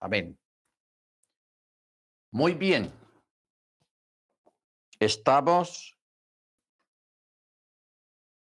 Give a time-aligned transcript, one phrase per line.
[0.00, 0.38] Amén.
[2.32, 2.90] Muy bien.
[4.98, 5.98] Estamos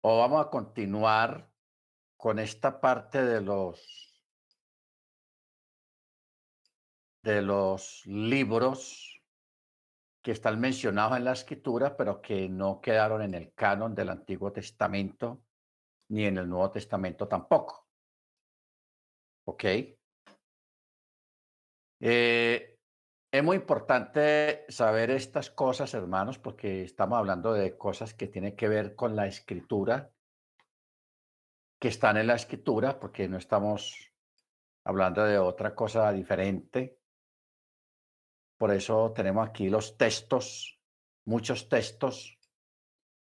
[0.01, 1.51] o vamos a continuar
[2.17, 4.23] con esta parte de los
[7.23, 9.21] de los libros
[10.23, 14.51] que están mencionados en la escritura, pero que no quedaron en el canon del Antiguo
[14.51, 15.43] Testamento
[16.09, 17.87] ni en el Nuevo Testamento tampoco.
[19.45, 19.65] ¿Ok?
[22.03, 22.79] Eh,
[23.31, 28.67] es muy importante saber estas cosas, hermanos, porque estamos hablando de cosas que tienen que
[28.67, 30.11] ver con la escritura,
[31.79, 34.11] que están en la escritura, porque no estamos
[34.83, 36.97] hablando de otra cosa diferente.
[38.57, 40.79] Por eso tenemos aquí los textos,
[41.25, 42.39] muchos textos,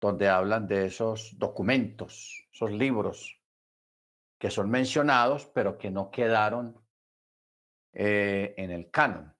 [0.01, 3.43] donde hablan de esos documentos, esos libros
[4.38, 6.88] que son mencionados, pero que no quedaron
[7.92, 9.34] eh, en el canon.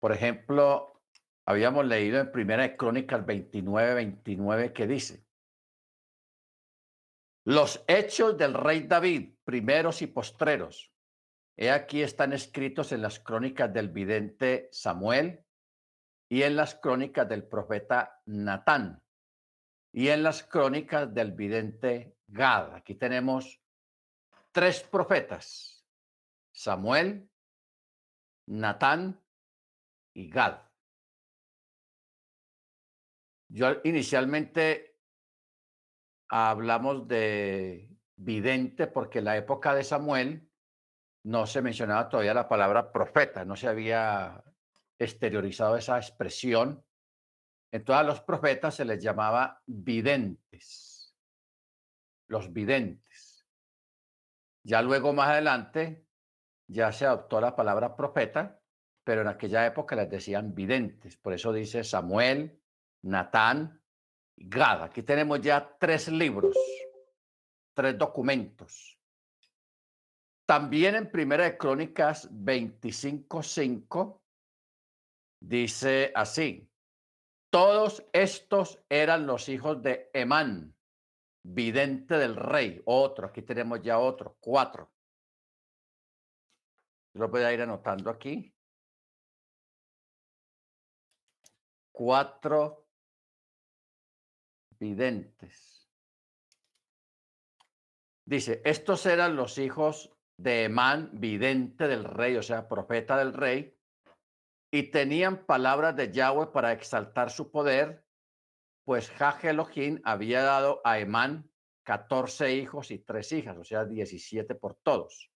[0.00, 1.02] Por ejemplo,
[1.46, 5.24] habíamos leído en Primera de Crónicas 29, 29 que dice,
[7.44, 10.92] los hechos del rey David, primeros y postreros,
[11.56, 15.44] he aquí están escritos en las crónicas del vidente Samuel
[16.28, 19.02] y en las crónicas del profeta Natán
[19.92, 22.74] y en las crónicas del vidente Gad.
[22.74, 23.60] Aquí tenemos
[24.52, 25.79] tres profetas,
[26.60, 27.26] Samuel,
[28.48, 29.18] Natán
[30.14, 30.60] y Gad.
[33.48, 34.98] Yo inicialmente
[36.28, 40.50] hablamos de vidente porque en la época de Samuel
[41.24, 44.44] no se mencionaba todavía la palabra profeta, no se había
[44.98, 46.84] exteriorizado esa expresión.
[47.72, 51.16] Entonces a los profetas se les llamaba videntes,
[52.28, 53.48] los videntes.
[54.62, 56.09] Ya luego más adelante
[56.70, 58.60] ya se adoptó la palabra profeta
[59.04, 61.16] pero en aquella época les decían videntes.
[61.16, 62.60] Por eso dice Samuel,
[63.02, 63.82] Natán
[64.36, 64.84] Gad.
[64.84, 66.56] Aquí tenemos ya tres libros,
[67.74, 68.98] tres documentos.
[70.46, 74.20] También en Primera de Crónicas 25.5
[75.40, 76.68] dice así,
[77.50, 80.74] todos estos eran los hijos de Emán,
[81.42, 82.80] vidente del rey.
[82.84, 84.92] Otro, aquí tenemos ya otro, cuatro.
[87.20, 88.50] Lo voy a ir anotando aquí.
[91.92, 92.88] cuatro
[94.78, 95.86] videntes.
[98.24, 103.78] Dice, estos eran los hijos de Emán, vidente del rey, o sea, profeta del rey,
[104.72, 108.02] y tenían palabras de Yahweh para exaltar su poder,
[108.86, 111.50] pues Jaje Elohim había dado a Emán
[111.82, 115.29] 14 hijos y tres hijas, o sea, 17 por todos.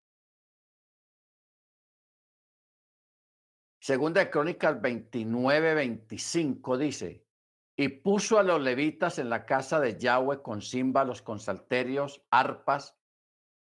[3.85, 7.27] Segunda de Crónicas 29, 25 dice,
[7.77, 12.97] y puso a los levitas en la casa de Yahweh con címbalos, con salterios, arpas,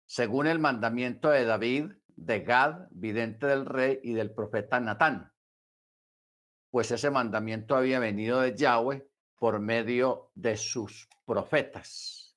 [0.05, 5.33] según el mandamiento de David, de Gad, vidente del rey, y del profeta Natán.
[6.69, 12.37] Pues ese mandamiento había venido de Yahweh por medio de sus profetas.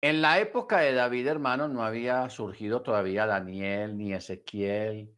[0.00, 5.14] En la época de David, hermano, no había surgido todavía Daniel, ni Ezequiel,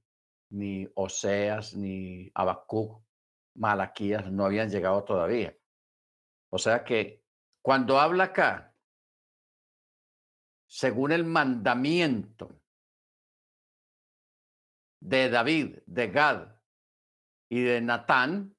[0.52, 3.02] ni Oseas, ni Habacuc,
[3.54, 5.56] Malaquías no habían llegado todavía.
[6.50, 7.24] O sea que
[7.62, 8.74] cuando habla acá,
[10.66, 12.60] según el mandamiento
[15.00, 16.48] de David, de Gad
[17.48, 18.56] y de Natán,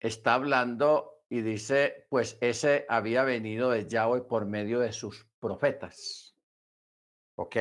[0.00, 6.36] está hablando y dice, pues ese había venido de Yahweh por medio de sus profetas.
[7.36, 7.56] ¿Ok?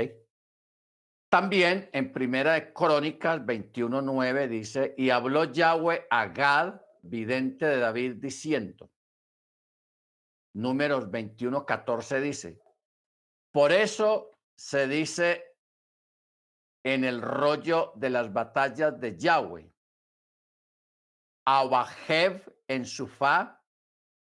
[1.35, 8.21] También en Primera de Crónicas 21.9 dice, y habló Yahweh a Gad, vidente de David,
[8.21, 8.89] diciendo,
[10.53, 12.61] números 21.14 dice,
[13.51, 15.57] por eso se dice
[16.85, 19.69] en el rollo de las batallas de Yahweh,
[21.47, 23.61] a Bajev en Sufá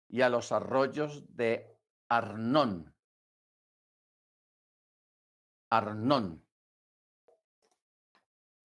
[0.09, 1.77] y a los arroyos de
[2.09, 2.91] Arnón.
[5.69, 6.44] Arnón.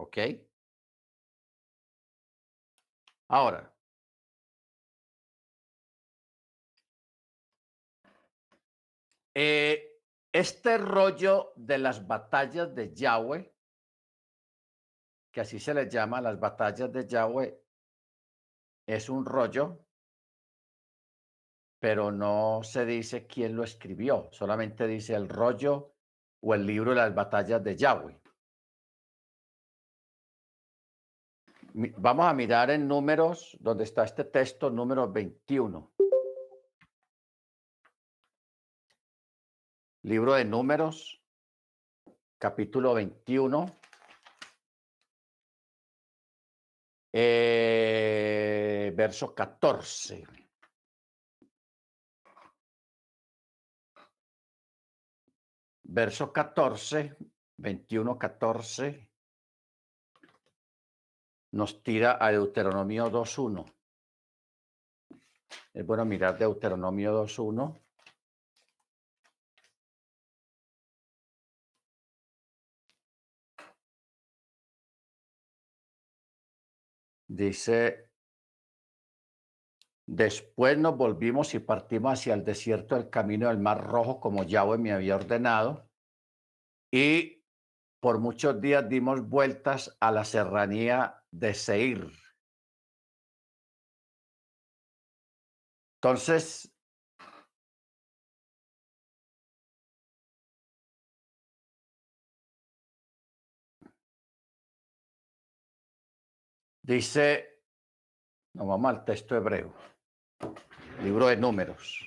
[0.01, 0.17] ¿Ok?
[3.29, 3.71] Ahora,
[9.35, 10.01] eh,
[10.33, 13.55] este rollo de las batallas de Yahweh,
[15.33, 17.63] que así se les llama, las batallas de Yahweh,
[18.87, 19.85] es un rollo,
[21.79, 25.95] pero no se dice quién lo escribió, solamente dice el rollo
[26.41, 28.20] o el libro de las batallas de Yahweh.
[31.73, 35.93] Vamos a mirar en números, donde está este texto, número 21.
[40.03, 41.23] Libro de números,
[42.39, 43.67] capítulo 21.
[47.13, 50.25] Eh, verso 14.
[55.85, 57.17] Verso 14,
[57.59, 59.10] 21, 14
[61.53, 63.65] nos tira a Deuteronomio 2.1.
[65.73, 67.81] Es bueno mirar Deuteronomio 2.1.
[77.33, 78.11] Dice,
[80.05, 84.79] después nos volvimos y partimos hacia el desierto del camino del Mar Rojo como Yahweh
[84.79, 85.89] me había ordenado.
[86.91, 87.45] Y
[88.01, 92.11] por muchos días dimos vueltas a la serranía de Seir.
[96.03, 96.73] Entonces,
[106.83, 107.61] dice,
[108.55, 109.75] no vamos al texto hebreo,
[111.03, 112.07] libro de números.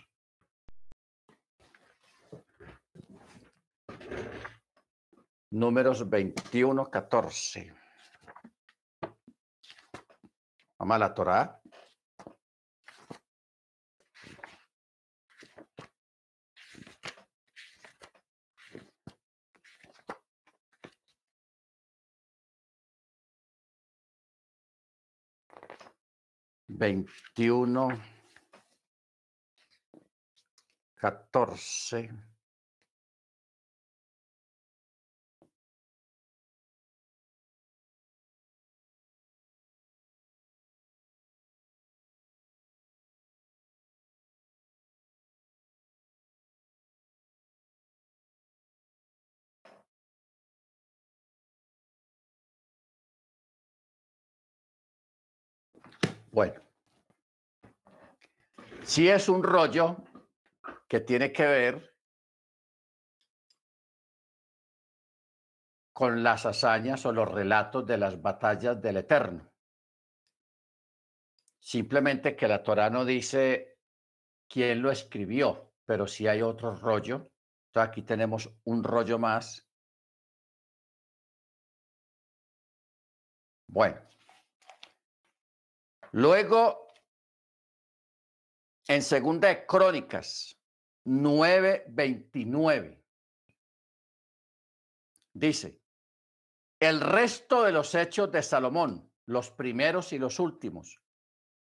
[5.51, 7.82] Números 21, 14.
[10.85, 11.61] Vamos Torah.
[26.67, 27.87] Veintiuno,
[30.95, 32.32] catorce.
[56.33, 56.59] Bueno,
[58.81, 59.97] si es un rollo
[60.87, 61.95] que tiene que ver
[65.93, 69.47] con las hazañas o los relatos de las batallas del Eterno.
[71.59, 73.77] Simplemente que la Torah no dice
[74.49, 77.31] quién lo escribió, pero si hay otro rollo.
[77.67, 79.69] Entonces aquí tenemos un rollo más.
[83.67, 84.01] Bueno,
[86.15, 86.87] Luego,
[88.87, 90.55] en Segunda de Crónicas
[91.05, 93.03] 9:29,
[95.33, 95.81] dice,
[96.79, 101.01] el resto de los hechos de Salomón, los primeros y los últimos,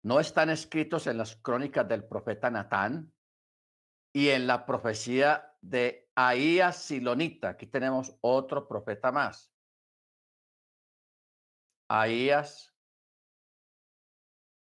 [0.02, 3.14] no están escritos en las crónicas del profeta Natán
[4.12, 7.50] y en la profecía de Ahías Silonita.
[7.50, 9.54] Aquí tenemos otro profeta más.
[11.88, 12.73] Ahías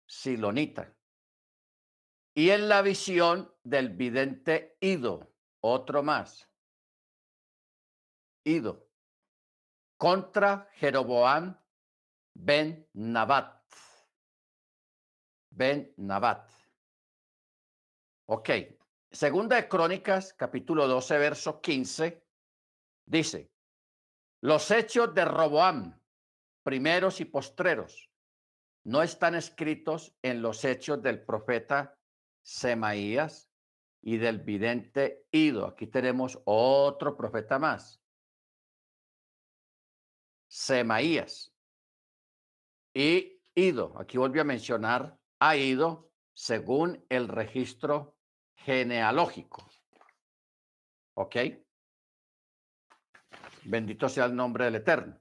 [0.06, 0.94] Silonita.
[2.35, 6.49] Y en la visión del vidente Ido, otro más.
[8.44, 8.88] Ido.
[9.97, 11.58] Contra Jeroboam
[12.35, 13.64] ben Nabat.
[15.50, 16.50] Ben Nabat.
[18.26, 18.50] Ok.
[19.11, 22.23] Segunda de Crónicas, capítulo 12, verso 15,
[23.07, 23.50] dice,
[24.42, 25.99] los hechos de Roboam,
[26.62, 28.11] primeros y postreros,
[28.87, 31.99] no están escritos en los hechos del profeta
[32.40, 33.50] Semaías
[34.00, 35.66] y del vidente Ido.
[35.66, 38.00] Aquí tenemos otro profeta más.
[40.49, 41.52] Semaías
[42.95, 43.99] y Ido.
[43.99, 48.16] Aquí volvió a mencionar a Ido según el registro
[48.55, 49.69] genealógico.
[51.14, 51.37] ¿Ok?
[53.64, 55.21] Bendito sea el nombre del Eterno.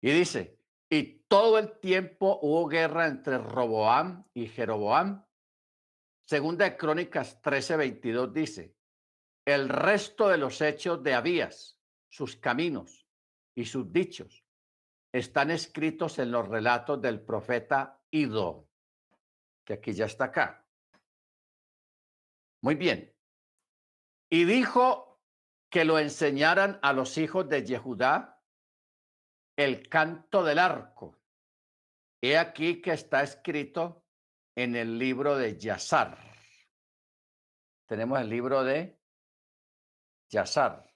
[0.00, 0.59] Y dice,
[0.90, 5.24] y todo el tiempo hubo guerra entre Roboam y Jeroboam.
[6.26, 8.76] Segunda de Crónicas 13:22 dice,
[9.44, 11.78] el resto de los hechos de Abías,
[12.08, 13.06] sus caminos
[13.54, 14.44] y sus dichos,
[15.12, 18.68] están escritos en los relatos del profeta Ido,
[19.64, 20.66] que aquí ya está acá.
[22.62, 23.14] Muy bien.
[24.28, 25.20] Y dijo
[25.70, 28.39] que lo enseñaran a los hijos de Yehudá
[29.64, 31.18] el canto del arco.
[32.22, 34.04] He aquí que está escrito
[34.54, 36.18] en el libro de Yazar.
[37.86, 38.98] Tenemos el libro de
[40.30, 40.88] Yazar.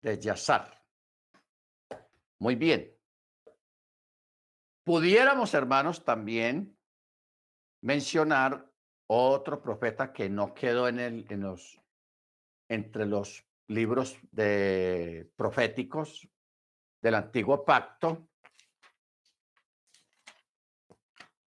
[0.00, 0.80] de Yazar.
[2.38, 2.94] Muy bien.
[4.84, 6.78] Pudiéramos, hermanos, también
[7.82, 8.70] mencionar
[9.08, 11.80] otro profeta que no quedó en, el, en los,
[12.68, 16.28] entre los libros de proféticos
[17.00, 18.28] del antiguo pacto.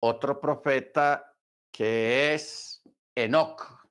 [0.03, 1.37] Otro profeta
[1.73, 2.83] que es
[3.15, 3.87] Enoch.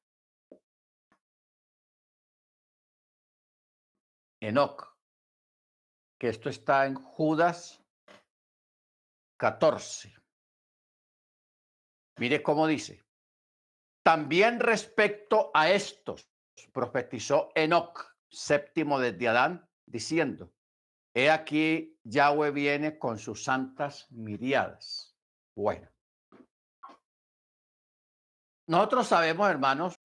[4.41, 4.96] Enoch,
[6.20, 7.84] que esto está en Judas
[9.38, 10.13] 14.
[12.17, 13.03] Mire cómo dice.
[14.03, 16.29] También respecto a estos,
[16.72, 20.51] profetizó Enoch, séptimo desde Adán, diciendo,
[21.13, 25.15] He aquí, Yahweh viene con sus santas miriadas.
[25.56, 25.88] Bueno.
[28.68, 29.96] Nosotros sabemos, hermanos,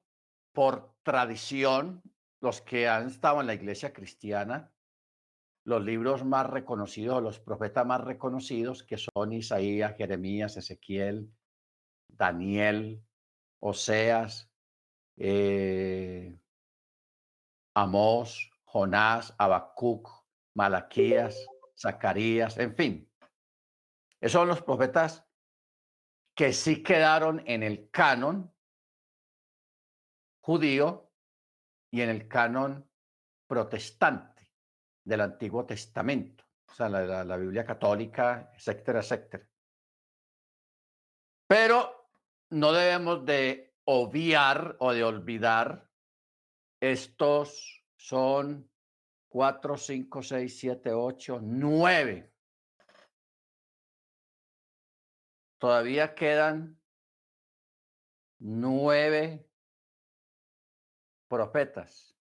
[0.52, 2.02] por tradición,
[2.40, 4.72] los que han estado en la iglesia cristiana,
[5.64, 11.28] los libros más reconocidos, los profetas más reconocidos, que son Isaías, Jeremías, Ezequiel,
[12.06, 13.02] Daniel,
[13.58, 14.48] Oseas,
[15.16, 16.38] eh,
[17.74, 20.08] Amós, Jonás, Habacuc,
[20.54, 21.36] Malaquías,
[21.78, 23.12] Zacarías, en fin.
[24.20, 25.26] Esos son los profetas
[26.34, 28.54] que sí quedaron en el canon
[30.40, 31.12] judío
[31.90, 32.88] y en el canon
[33.46, 34.52] protestante
[35.04, 39.48] del Antiguo Testamento, o sea, la, la Biblia católica, etcétera, etcétera.
[41.48, 42.10] Pero
[42.50, 45.89] no debemos de obviar o de olvidar
[46.80, 48.68] estos son
[49.28, 52.32] cuatro, cinco, seis, siete, ocho, nueve
[55.58, 56.80] todavía quedan
[58.38, 59.46] nueve
[61.28, 62.16] profetas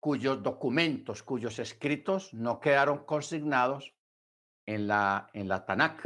[0.00, 3.94] cuyos documentos, cuyos escritos no quedaron consignados
[4.66, 6.04] en la, en la Tanakh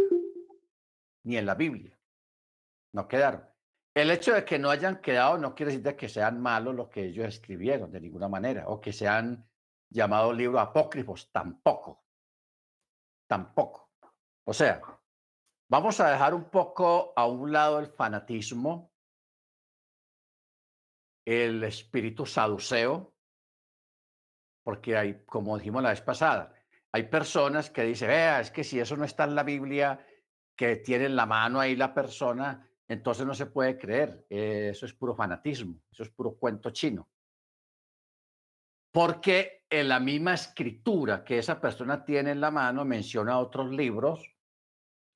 [1.24, 1.98] ni en la Biblia.
[2.92, 3.55] No quedaron.
[3.96, 7.06] El hecho de que no hayan quedado no quiere decir que sean malos lo que
[7.06, 9.48] ellos escribieron de ninguna manera o que sean
[9.88, 12.06] llamados libros apócrifos, tampoco
[13.26, 13.90] tampoco.
[14.44, 14.80] O sea,
[15.68, 18.92] vamos a dejar un poco a un lado el fanatismo,
[21.24, 23.14] el espíritu saduceo,
[24.62, 26.52] porque hay, como dijimos la vez pasada,
[26.92, 30.04] hay personas que dicen, vea, es que si eso no está en la Biblia,
[30.56, 34.26] que tiene en la mano ahí la persona, entonces no se puede creer.
[34.28, 37.08] eso es puro fanatismo, eso es puro cuento chino.
[38.92, 44.34] Porque en la misma escritura que esa persona tiene en la mano menciona otros libros,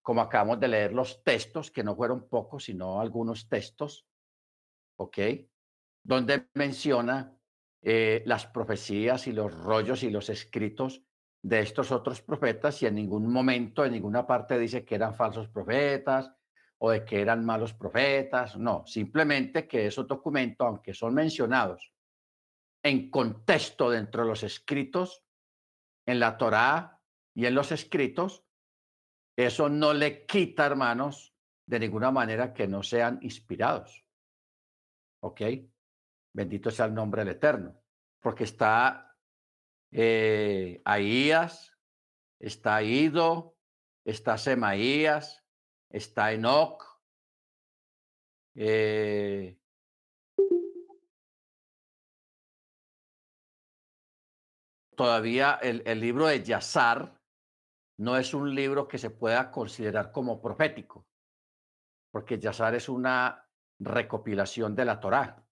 [0.03, 4.07] como acabamos de leer los textos, que no fueron pocos, sino algunos textos,
[4.97, 5.19] ¿ok?
[6.03, 7.37] Donde menciona
[7.83, 11.03] eh, las profecías y los rollos y los escritos
[11.43, 15.49] de estos otros profetas y en ningún momento, en ninguna parte dice que eran falsos
[15.49, 16.31] profetas
[16.83, 21.93] o de que eran malos profetas, no, simplemente que esos documentos, aunque son mencionados
[22.83, 25.23] en contexto dentro de los escritos,
[26.07, 26.99] en la Torá
[27.35, 28.45] y en los escritos,
[29.37, 31.35] eso no le quita, hermanos,
[31.67, 34.05] de ninguna manera que no sean inspirados.
[35.23, 35.43] ¿Ok?
[36.33, 37.79] Bendito sea el nombre del Eterno.
[38.21, 39.17] Porque está
[39.93, 41.77] eh, Ahías,
[42.39, 43.59] está Ido,
[44.05, 45.40] está Semaías,
[45.91, 46.85] está Enoch,
[48.55, 49.59] eh,
[54.97, 57.19] todavía el, libro de Yazar
[57.99, 61.07] no es un libro que se pueda considerar como profético,
[62.11, 65.43] porque Yazar es una recopilación de la Torá,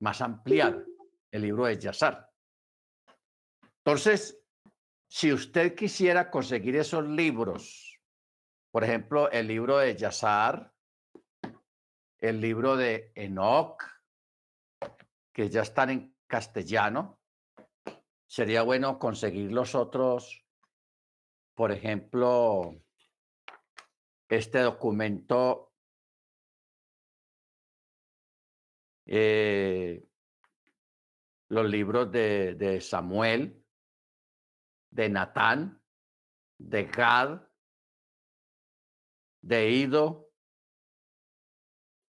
[0.00, 0.84] más ampliada,
[1.30, 2.30] el libro de Yazar.
[3.78, 4.42] Entonces,
[5.08, 7.85] si usted quisiera conseguir esos libros,
[8.76, 10.70] por ejemplo, el libro de Yazar,
[12.18, 13.82] el libro de Enoch,
[15.32, 17.18] que ya están en castellano,
[18.26, 20.44] sería bueno conseguir los otros,
[21.54, 22.78] por ejemplo,
[24.28, 25.72] este documento
[29.06, 30.06] eh,
[31.48, 33.64] los libros de, de, Samuel,
[34.90, 35.82] de Natán,
[36.58, 37.45] de Gad,
[39.46, 40.32] de Ido,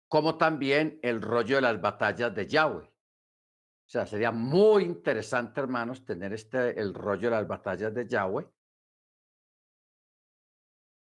[0.10, 2.84] como también el rollo de las batallas de Yahweh.
[2.84, 8.48] O sea, sería muy interesante, hermanos, tener este, el rollo de las batallas de Yahweh.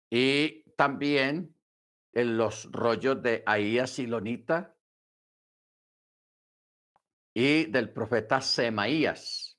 [0.10, 1.55] Y también
[2.12, 4.75] en los rollos de Ahías Silonita
[7.34, 9.57] y del profeta Semaías.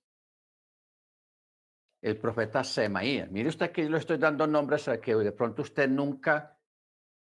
[2.03, 3.31] El profeta Semaías.
[3.31, 6.58] Mire usted que yo le estoy dando nombres a que de pronto usted nunca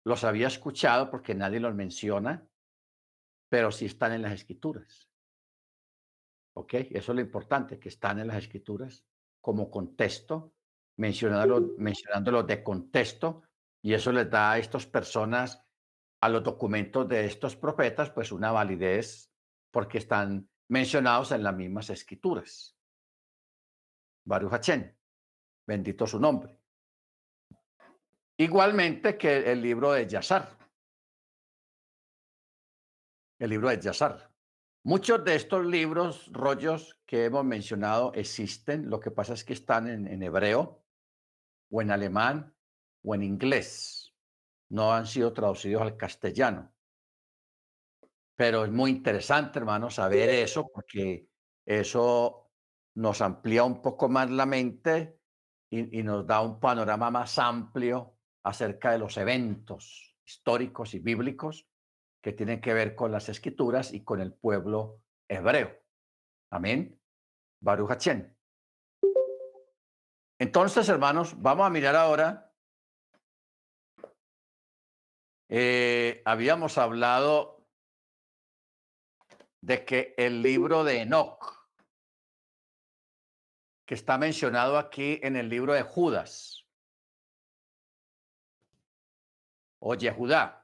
[0.05, 2.47] los había escuchado porque nadie los menciona,
[3.49, 5.09] pero sí están en las escrituras.
[6.55, 6.75] ¿Ok?
[6.75, 9.05] Eso es lo importante, que están en las escrituras
[9.41, 10.55] como contexto,
[10.97, 13.43] mencionándolo, mencionándolo de contexto,
[13.83, 15.65] y eso les da a estas personas,
[16.21, 19.33] a los documentos de estos profetas, pues una validez
[19.73, 22.77] porque están mencionados en las mismas escrituras.
[24.25, 24.97] Baruch Hachén,
[25.67, 26.62] bendito su nombre.
[28.39, 30.57] Igualmente que el libro de Yazar.
[33.39, 34.31] El libro de Yazar.
[34.85, 39.87] Muchos de estos libros, rollos que hemos mencionado existen, lo que pasa es que están
[39.89, 40.85] en, hebreo
[41.71, 42.53] o en alemán
[43.05, 44.12] o en inglés.
[44.71, 46.75] No han sido traducidos al castellano.
[48.35, 51.29] Pero es muy interesante, hermano, saber eso porque
[51.65, 52.51] eso
[52.97, 55.21] nos amplía un poco más la mente
[55.71, 61.69] y, y nos da un panorama más amplio acerca de los eventos históricos y bíblicos
[62.23, 65.77] que tienen que ver con las escrituras y con el pueblo hebreo.
[66.51, 67.01] Amén.
[67.61, 68.37] Baruch Hachén.
[70.39, 72.53] Entonces, hermanos, vamos a mirar ahora.
[75.49, 77.67] Eh, habíamos hablado
[79.61, 81.69] de que el libro de Enoch,
[83.87, 86.62] que está mencionado aquí en el libro de Judas,
[89.85, 90.62] o Yehudá,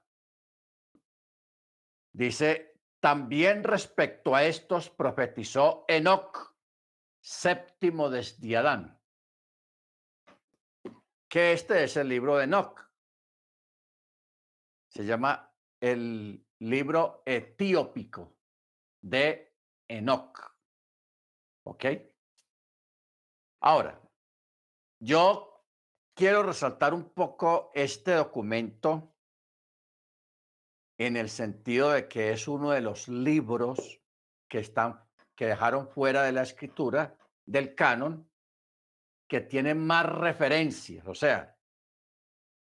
[2.18, 6.56] Dice, también respecto a estos profetizó Enoc,
[7.20, 9.00] séptimo desde Adán.
[11.28, 12.90] Que este es el libro de Enoc.
[14.88, 18.36] Se llama el libro etiópico
[19.00, 19.54] de
[19.86, 20.56] Enoc.
[21.66, 21.84] ¿Ok?
[23.60, 24.00] Ahora,
[24.98, 25.47] yo
[26.18, 29.14] quiero resaltar un poco este documento
[30.98, 34.02] en el sentido de que es uno de los libros
[34.48, 35.00] que están
[35.36, 38.28] que dejaron fuera de la escritura del canon
[39.28, 41.56] que tienen más referencias, o sea,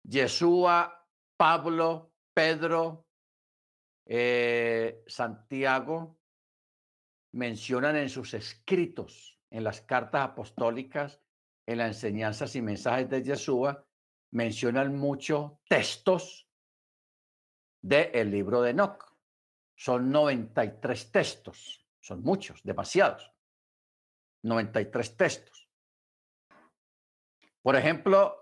[0.02, 3.06] Yeshua, Pablo, Pedro,
[4.08, 6.18] eh, Santiago
[7.34, 11.22] mencionan en sus escritos, en las cartas apostólicas,
[11.66, 13.86] en las enseñanzas y mensajes de Yeshua,
[14.32, 16.48] mencionan mucho textos
[17.82, 19.16] del el libro de Enoch.
[19.76, 23.32] Son 93 textos, son muchos, demasiados.
[24.44, 25.70] 93 textos.
[27.62, 28.38] Por ejemplo,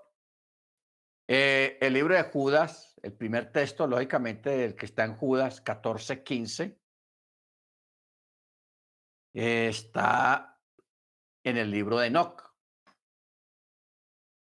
[1.27, 6.23] eh, el libro de Judas, el primer texto, lógicamente, el que está en Judas 14,
[6.23, 6.79] 15,
[9.33, 10.59] está
[11.43, 12.52] en el libro de Enoch.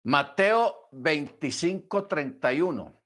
[0.06, 3.02] Mateo 25, 31.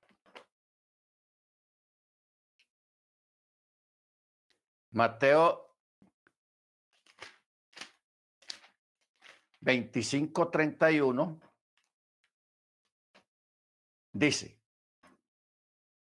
[4.91, 5.79] Mateo
[9.61, 11.41] 25, 31
[14.13, 14.61] dice,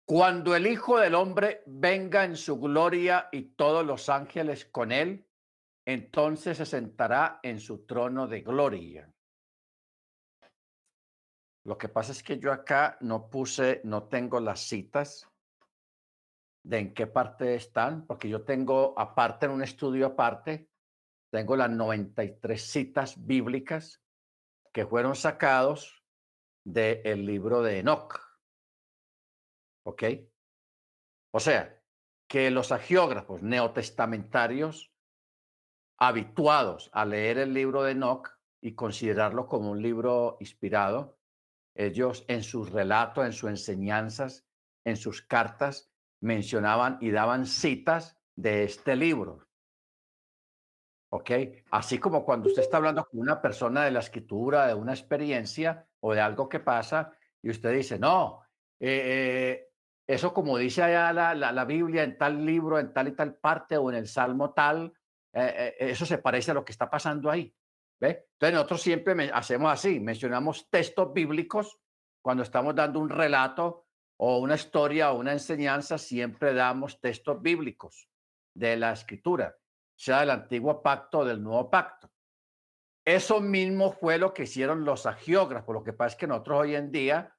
[0.06, 5.28] cuando el Hijo del Hombre venga en su gloria y todos los ángeles con él,
[5.84, 9.14] entonces se sentará en su trono de gloria.
[11.68, 15.30] Lo que pasa es que yo acá no puse, no tengo las citas
[16.64, 20.70] de en qué parte están, porque yo tengo aparte en un estudio aparte,
[21.30, 24.02] tengo las 93 citas bíblicas
[24.72, 26.06] que fueron sacados
[26.64, 28.18] del libro de Enoch.
[29.84, 30.04] ¿Ok?
[31.34, 31.84] O sea,
[32.30, 34.94] que los agiógrafos neotestamentarios
[36.00, 38.30] habituados a leer el libro de Enoch
[38.62, 41.17] y considerarlo como un libro inspirado,
[41.78, 44.46] ellos en sus relatos, en sus enseñanzas,
[44.84, 49.48] en sus cartas, mencionaban y daban citas de este libro.
[51.10, 51.32] ¿Ok?
[51.72, 55.88] Así como cuando usted está hablando con una persona de la escritura, de una experiencia
[56.02, 58.42] o de algo que pasa, y usted dice, no,
[58.80, 59.70] eh, eh,
[60.06, 63.78] eso como dice allá la, la, Biblia en tal libro, en tal y tal parte
[63.78, 64.94] o en el Salmo tal,
[65.34, 67.54] eh, eso se parece a lo que está pasando ahí.
[68.00, 68.28] ¿Ve?
[68.34, 71.80] Entonces nosotros siempre hacemos así, mencionamos textos bíblicos
[72.22, 78.10] cuando estamos dando un relato o una historia o una enseñanza, siempre damos textos bíblicos
[78.54, 79.56] de la escritura,
[79.96, 82.12] sea del antiguo pacto o del nuevo pacto.
[83.06, 85.74] Eso mismo fue lo que hicieron los agiógrafos.
[85.74, 87.34] Lo que pasa es que nosotros hoy en día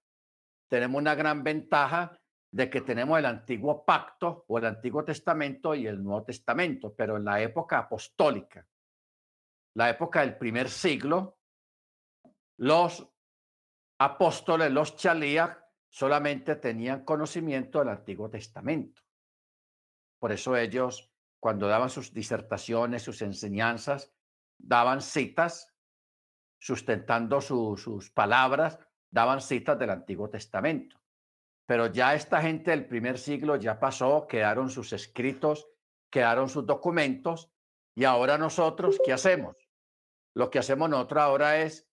[0.68, 2.18] tenemos una gran ventaja
[2.50, 7.18] de que tenemos el antiguo pacto o el antiguo testamento y el nuevo testamento, pero
[7.18, 8.66] en la época apostólica,
[9.78, 11.38] la época del primer siglo,
[12.56, 13.08] los
[13.98, 15.56] apóstoles, los chalías,
[15.88, 19.00] solamente tenían conocimiento del antiguo testamento.
[20.18, 24.12] Por eso ellos, cuando daban sus disertaciones, sus enseñanzas,
[24.58, 25.72] daban citas
[26.58, 31.00] sustentando sus palabras, daban citas del Antiguo Testamento.
[31.66, 35.68] Pero ya esta gente del primer siglo ya pasó, quedaron sus escritos,
[36.10, 37.52] quedaron sus documentos,
[37.94, 39.67] y ahora nosotros, ¿qué hacemos?
[40.38, 41.90] Lo que hacemos nosotros ahora es,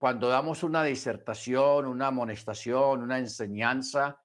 [0.00, 4.20] cuando damos una disertación, una amonestación, una enseñanza,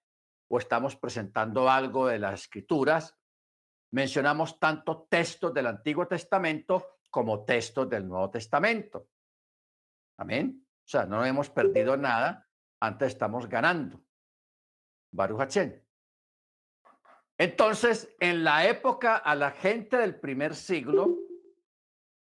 [0.48, 3.16] o estamos presentando algo de las escrituras,
[3.92, 9.10] mencionamos tanto textos del Antiguo Testamento como textos del Nuevo Testamento.
[10.18, 10.66] Amén.
[10.66, 14.02] O sea, no hemos perdido nada, antes estamos ganando.
[15.12, 15.56] Baruch
[17.38, 21.29] Entonces, en la época, a la gente del primer siglo,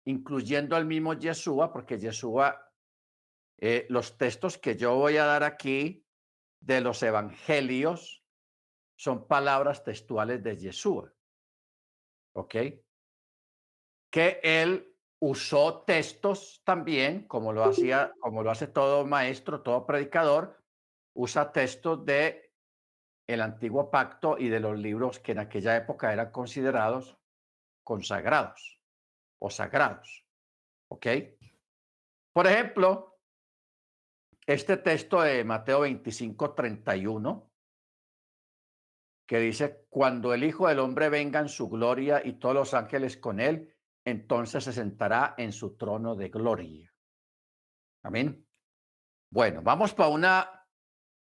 [0.06, 2.72] incluyendo al mismo Yeshua, porque Yeshua,
[3.60, 6.06] eh, los textos que yo voy a dar aquí
[6.60, 8.24] de los evangelios
[8.96, 11.14] son palabras textuales de Yeshua.
[12.34, 12.56] ¿Ok?
[14.12, 20.64] Que él usó textos también, como lo hacía, como lo hace todo maestro, todo predicador,
[21.14, 22.52] usa textos de
[23.28, 27.18] el antiguo pacto y de los libros que en aquella época eran considerados
[27.84, 28.81] consagrados
[29.42, 30.26] o sagrados.
[30.90, 31.08] ¿Ok?
[32.34, 33.20] Por ejemplo,
[34.46, 37.52] este texto de Mateo 25, 31,
[39.28, 43.18] que dice, cuando el Hijo del Hombre venga en su gloria y todos los ángeles
[43.18, 43.74] con él,
[44.06, 46.94] entonces se sentará en su trono de gloria.
[48.04, 48.46] Amén.
[49.32, 50.68] Bueno, vamos para una,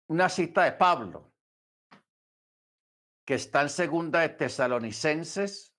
[0.09, 1.33] una cita de Pablo,
[3.25, 5.77] que está en segunda de Tesalonicenses.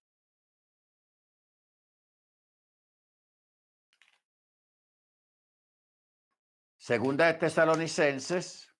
[6.82, 8.76] Segunda de Tesalonicenses,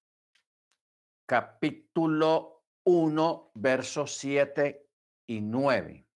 [1.28, 4.90] capítulo 1, versos 7
[5.28, 6.08] y 9.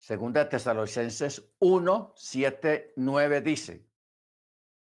[0.00, 3.86] Segunda de Tesalonicenses 1, 7, 9 dice,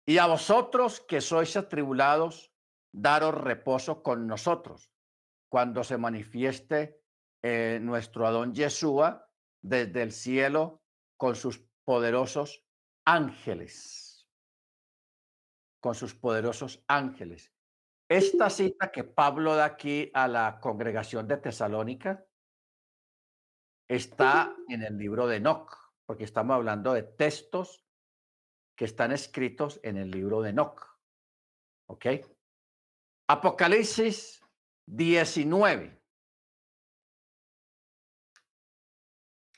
[0.06, 2.54] y a vosotros que sois atribulados,
[2.94, 4.94] daros reposo con nosotros
[5.50, 7.04] cuando se manifieste
[7.42, 9.30] eh, nuestro Adón Yeshua
[9.62, 10.82] desde el cielo
[11.18, 12.64] con sus poderosos
[13.04, 14.30] ángeles.
[15.82, 17.52] Con sus poderosos ángeles.
[18.08, 22.24] Esta cita que Pablo da aquí a la congregación de Tesalónica
[23.88, 27.84] está en el libro de Enoch, porque estamos hablando de textos
[28.78, 30.96] que están escritos en el libro de Enoch.
[31.88, 32.06] ¿Ok?
[33.28, 34.44] Apocalipsis
[34.86, 35.99] 19.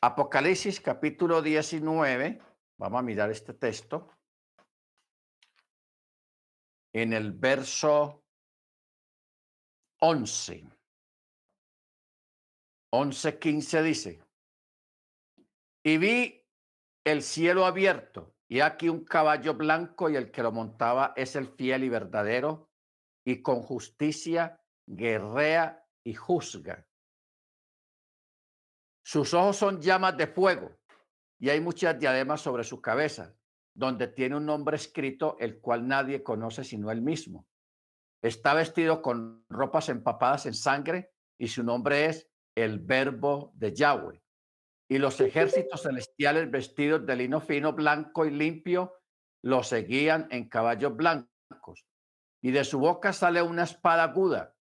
[0.04, 2.42] Apocalipsis capítulo 19.
[2.80, 4.10] Vamos a mirar este texto.
[6.92, 8.24] En el verso
[10.00, 10.66] 11.
[12.92, 14.24] 11.15 dice,
[15.84, 16.44] y vi
[17.06, 21.48] el cielo abierto, y aquí un caballo blanco, y el que lo montaba es el
[21.48, 22.72] fiel y verdadero,
[23.24, 26.86] y con justicia guerrea y juzga.
[29.04, 30.78] Sus ojos son llamas de fuego,
[31.40, 33.36] y hay muchas diademas sobre su cabeza,
[33.74, 37.48] donde tiene un nombre escrito, el cual nadie conoce sino él mismo.
[38.22, 44.22] Está vestido con ropas empapadas en sangre, y su nombre es el verbo de Yahweh.
[44.88, 48.94] Y los ejércitos celestiales vestidos de lino fino, blanco y limpio,
[49.42, 51.88] lo seguían en caballos blancos.
[52.44, 54.56] Y de su boca sale una espada aguda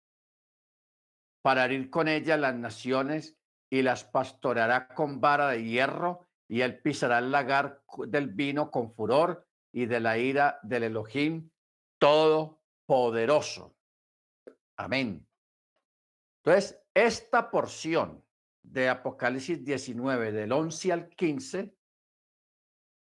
[1.42, 3.36] para herir con ella las naciones
[3.70, 8.92] y las pastoreará con vara de hierro y él pisará el lagar del vino con
[8.92, 11.50] furor y de la ira del Elohim
[11.98, 13.74] todopoderoso.
[14.76, 15.26] Amén.
[16.44, 18.24] Entonces, esta porción
[18.62, 21.76] de Apocalipsis 19, del 11 al 15,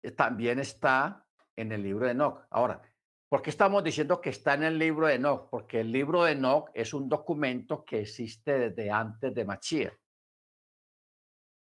[0.02, 2.46] eh, también está en el libro de Enoch.
[2.50, 2.80] Ahora,
[3.28, 5.48] ¿por qué estamos diciendo que está en el libro de Enoch?
[5.50, 9.99] Porque el libro de Enoch es un documento que existe desde antes de Machía.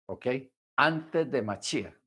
[0.07, 0.27] ¿Ok?
[0.77, 1.99] Antes de Machía.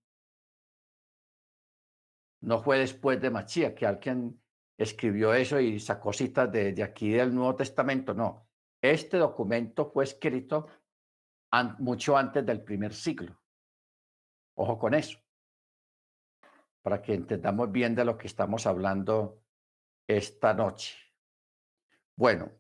[2.43, 4.41] No fue después de Machía que alguien
[4.79, 8.15] escribió eso y sacó citas de, aquí del Nuevo Testamento.
[8.15, 8.47] No,
[8.81, 10.69] este documento fue escrito
[11.79, 13.41] mucho antes del primer siglo.
[14.59, 15.19] Ojo con eso,
[16.83, 19.43] para que entendamos bien de lo que estamos hablando
[20.07, 20.97] esta noche.
[22.17, 22.51] Bueno,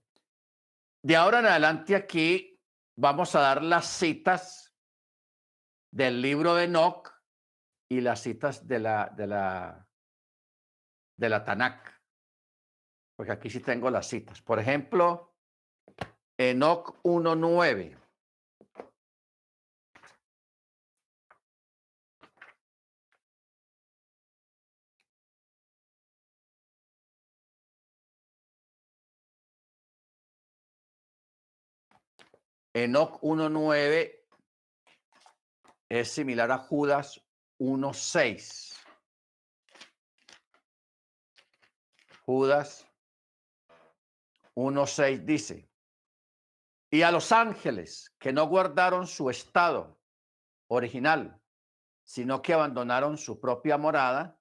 [1.02, 2.60] de ahora en adelante aquí
[2.96, 4.65] vamos a dar las citas
[5.96, 7.10] del libro de Enoch
[7.90, 9.88] y las citas de la, de la,
[11.16, 11.90] de la Tanakh.
[13.16, 14.42] Porque aquí sí tengo las citas.
[14.42, 15.34] Por ejemplo,
[16.36, 17.96] Enoch 1.9.
[32.74, 34.25] Enoch 1.9
[35.88, 37.20] es similar a Judas
[37.58, 38.74] 1.6.
[42.24, 42.86] Judas
[44.54, 45.68] 1.6 dice,
[46.90, 50.00] y a los ángeles que no guardaron su estado
[50.68, 51.40] original,
[52.04, 54.38] sino que abandonaron su propia morada,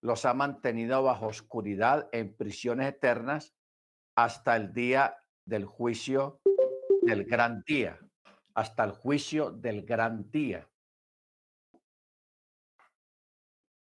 [0.00, 3.54] los ha mantenido bajo oscuridad en prisiones eternas
[4.16, 6.40] hasta el día del juicio
[7.02, 7.98] del gran día,
[8.54, 10.69] hasta el juicio del gran día.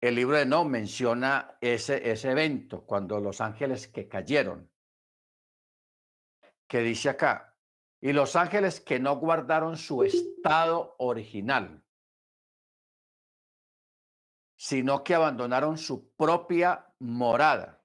[0.02, 4.72] El libro de No menciona ese, ese evento, cuando los ángeles que cayeron,
[6.68, 7.56] que dice acá,
[8.02, 11.84] y los ángeles que no guardaron su estado original,
[14.58, 17.84] sino que abandonaron su propia morada.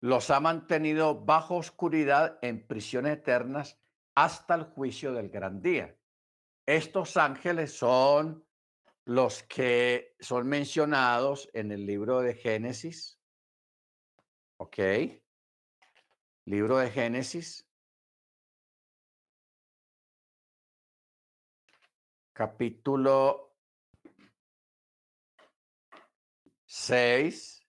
[0.00, 3.80] Los ha mantenido bajo oscuridad en prisiones eternas
[4.16, 5.96] hasta el juicio del gran día.
[6.64, 8.45] Estos ángeles son
[9.06, 13.20] los que son mencionados en el libro de Génesis.
[14.58, 14.78] ¿Ok?
[16.44, 17.64] Libro de Génesis.
[22.32, 23.54] Capítulo
[26.66, 27.62] 6.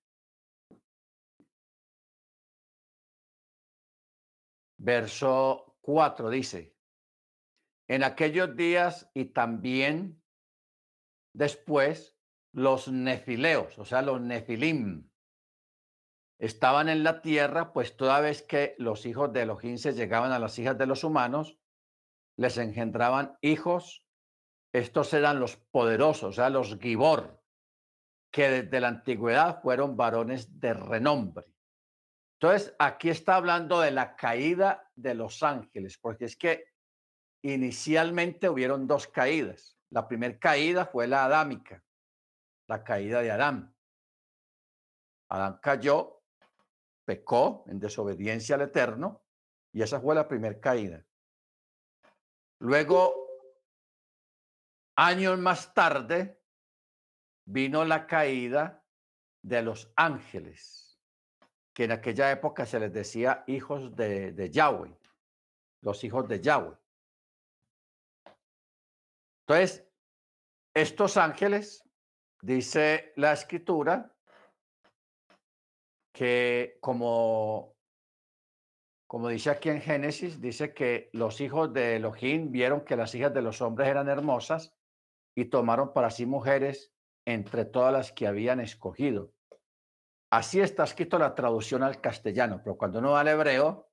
[4.79, 6.75] Verso 4 dice,
[7.87, 10.21] en aquellos días y también
[11.37, 12.17] después
[12.51, 15.07] los nefileos, o sea, los nefilim,
[16.39, 20.39] estaban en la tierra, pues toda vez que los hijos de Elohim se llegaban a
[20.39, 21.59] las hijas de los humanos,
[22.37, 24.03] les engendraban hijos.
[24.73, 27.39] Estos eran los poderosos, o sea, los gibor,
[28.31, 31.45] que desde la antigüedad fueron varones de renombre.
[32.39, 36.65] Entonces, aquí está hablando de la caída de los ángeles, porque es que
[37.43, 39.76] inicialmente hubieron dos caídas.
[39.89, 41.83] La primera caída fue la adámica,
[42.67, 43.75] la caída de Adán.
[45.29, 46.21] Adán cayó,
[47.05, 49.23] pecó en desobediencia al Eterno,
[49.71, 51.05] y esa fue la primera caída.
[52.59, 53.13] Luego,
[54.95, 56.41] años más tarde,
[57.45, 58.83] vino la caída
[59.41, 60.99] de los ángeles,
[61.73, 64.97] que en aquella época se les decía hijos de, de Yahweh,
[65.81, 66.75] los hijos de Yahweh.
[69.47, 69.87] Entonces,
[70.75, 71.81] estos ángeles,
[72.41, 74.13] dice la escritura,
[76.13, 77.77] que como,
[79.07, 83.33] como dice aquí en Génesis, dice que los hijos de Elohim vieron que las hijas
[83.33, 84.75] de los hombres eran hermosas
[85.33, 86.91] y tomaron para sí mujeres
[87.25, 89.31] entre todas las que habían escogido.
[90.29, 93.89] Así está escrito la traducción al castellano, pero cuando uno va al hebreo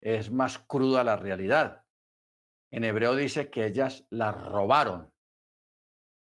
[0.00, 1.85] es más cruda la realidad.
[2.70, 5.12] En hebreo dice que ellas las robaron,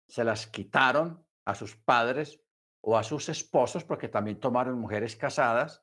[0.08, 2.40] se las quitaron a sus padres
[2.82, 5.82] o a sus esposos, porque también tomaron mujeres casadas,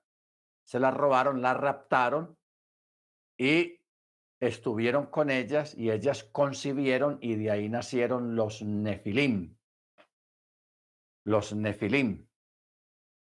[0.63, 2.37] se las robaron, las raptaron
[3.37, 3.79] y
[4.39, 9.57] estuvieron con ellas y ellas concibieron y de ahí nacieron los nefilim.
[11.23, 12.27] Los nefilim.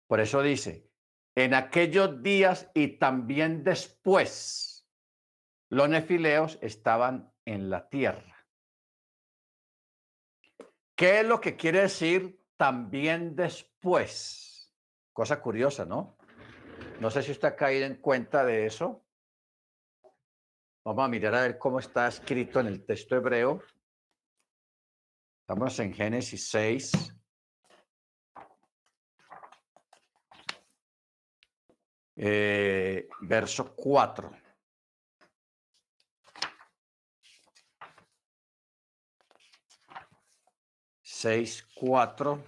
[0.08, 0.90] Por eso dice,
[1.36, 4.71] en aquellos días y también después
[5.72, 8.46] los nefileos estaban en la tierra.
[10.96, 14.70] ¿Qué es lo que quiere decir también después?
[15.14, 16.18] Cosa curiosa, ¿no?
[17.00, 19.06] No sé si usted ha caído en cuenta de eso.
[20.84, 23.64] Vamos a mirar a ver cómo está escrito en el texto hebreo.
[25.40, 26.92] Estamos en Génesis 6.
[32.18, 34.41] Eh, verso 4.
[41.22, 42.44] 6, 4.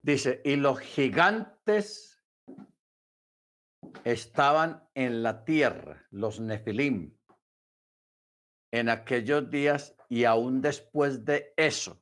[0.00, 2.22] Dice, y los gigantes
[4.04, 7.18] estaban en la tierra, los nefilim,
[8.72, 12.00] en aquellos días y aún después de eso.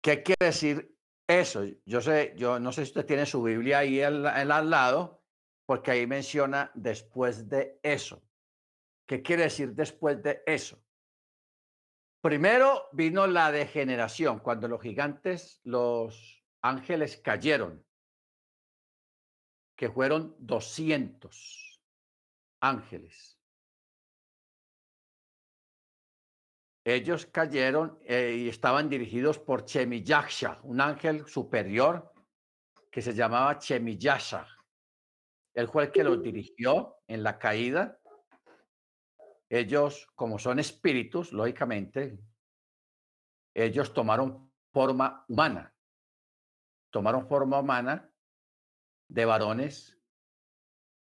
[0.00, 0.96] ¿Qué quiere decir
[1.28, 1.64] eso?
[1.86, 5.21] Yo sé, yo no sé si usted tiene su Biblia ahí al, al lado
[5.66, 8.22] porque ahí menciona después de eso.
[9.06, 10.82] ¿Qué quiere decir después de eso?
[12.20, 17.84] Primero vino la degeneración, cuando los gigantes, los ángeles cayeron,
[19.76, 21.80] que fueron 200
[22.60, 23.38] ángeles.
[26.84, 32.12] Ellos cayeron eh, y estaban dirigidos por Chemiyaksha, un ángel superior
[32.90, 34.46] que se llamaba Chemiyasha.
[35.54, 37.98] Él fue el que los dirigió en la caída
[39.52, 42.18] ellos, como son espíritus, lógicamente,
[43.54, 45.76] ellos tomaron forma humana.
[46.90, 48.10] Tomaron forma humana
[49.08, 50.00] de varones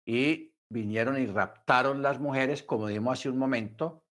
[0.05, 4.03] y vinieron y raptaron las mujeres, como dijimos hace un momento,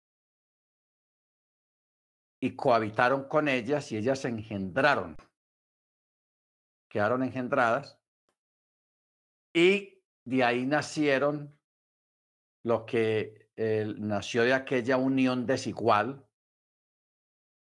[2.41, 5.19] y cohabitaron con ellas y ellas se engendraron.
[6.89, 8.01] Quedaron engendradas
[9.53, 10.00] y
[10.31, 11.59] de ahí nacieron
[12.63, 13.51] lo que
[13.99, 16.25] nació de aquella unión desigual,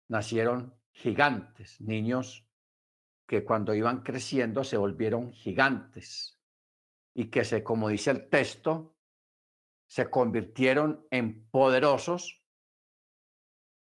[0.09, 2.47] nacieron gigantes, niños
[3.27, 6.39] que cuando iban creciendo se volvieron gigantes
[7.15, 8.95] y que se, como dice el texto,
[9.87, 12.43] se convirtieron en poderosos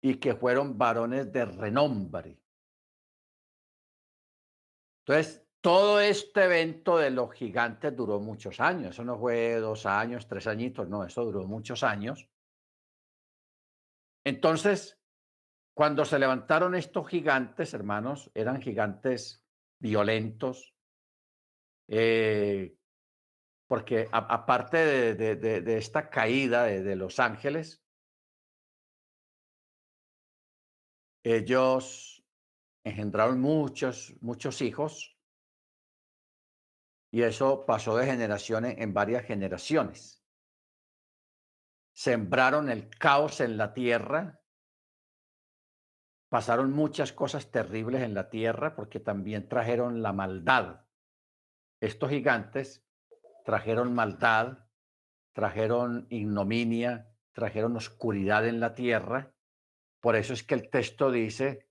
[0.02, 2.40] y que fueron varones de renombre.
[5.02, 8.92] Entonces, todo este evento de los gigantes duró muchos años.
[8.92, 12.30] Eso no fue dos años, tres añitos, no, eso duró muchos años.
[14.24, 14.98] Entonces,
[15.74, 19.46] cuando se levantaron estos gigantes, hermanos, eran gigantes
[19.80, 20.74] violentos,
[21.88, 22.76] eh,
[23.68, 27.84] porque aparte de, esta caída de los ángeles,
[31.24, 32.24] ellos
[32.84, 35.19] engendraron muchos, muchos hijos
[37.12, 40.24] y eso pasó de generaciones en varias generaciones.
[41.92, 44.40] Sembraron el caos en la tierra.
[46.30, 50.86] Pasaron muchas cosas terribles en la tierra porque también trajeron la maldad.
[51.82, 52.86] Estos gigantes
[53.44, 54.60] trajeron maldad,
[55.34, 59.34] trajeron ignominia, trajeron oscuridad en la tierra.
[60.00, 61.68] Por eso es que el texto dice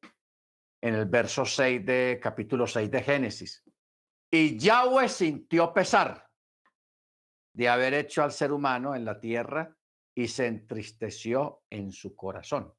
[0.80, 3.67] en el verso 6 de capítulo 6 de Génesis,
[4.30, 6.28] y Yahweh sintió pesar
[7.54, 9.76] de haber hecho al ser humano en la tierra
[10.14, 12.74] y se entristeció en su corazón.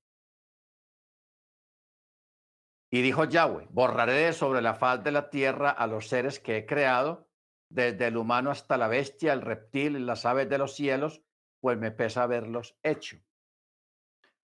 [2.92, 6.66] Y dijo Yahweh, borraré sobre la faz de la tierra a los seres que he
[6.66, 7.30] creado,
[7.70, 11.22] desde el humano hasta la bestia, el reptil y las aves de los cielos,
[11.60, 13.18] pues me pesa haberlos hecho.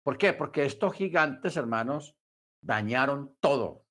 [0.02, 0.34] ¿Por qué?
[0.34, 2.14] Porque estos gigantes, hermanos,
[2.60, 3.85] dañaron todo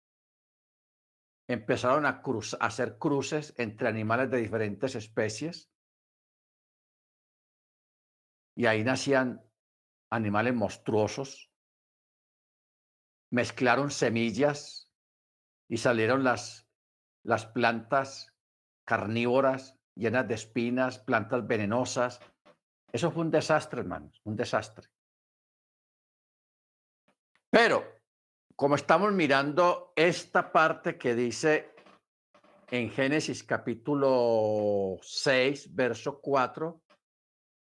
[1.48, 2.22] empezaron a,
[2.60, 5.72] hacer cruces entre animales de diferentes especies
[8.56, 9.44] y ahí nacían
[10.10, 11.52] animales monstruosos.
[13.32, 14.90] Mezclaron semillas
[15.68, 16.68] y salieron las,
[17.24, 18.34] las plantas
[18.86, 22.20] carnívoras llenas de espinas, plantas venenosas.
[22.92, 24.88] Eso fue un desastre, hermanos, un desastre.
[27.50, 27.84] Pero
[28.56, 31.74] como estamos mirando esta parte que dice
[32.72, 36.82] en Génesis capítulo 6, verso 4,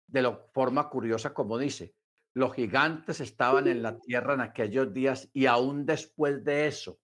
[0.08, 1.96] de la forma curiosa como dice,
[2.34, 7.00] los gigantes estaban en la tierra en aquellos días y aún después de eso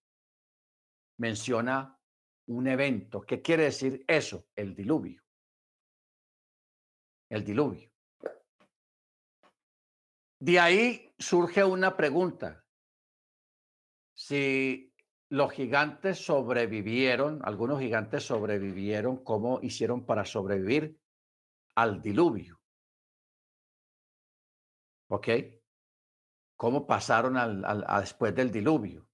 [1.18, 2.00] menciona
[2.48, 3.22] un evento.
[3.22, 4.48] ¿Qué quiere decir eso?
[4.56, 5.22] El diluvio.
[7.30, 7.92] El diluvio.
[10.40, 12.65] De ahí surge una pregunta
[14.28, 14.92] si
[15.30, 21.00] los gigantes sobrevivieron, algunos gigantes sobrevivieron, ¿cómo hicieron para sobrevivir
[21.76, 22.60] al diluvio?
[25.10, 25.28] ¿Ok?
[26.58, 29.08] ¿Cómo pasaron al, después del diluvio?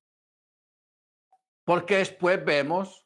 [1.66, 3.05] Porque después vemos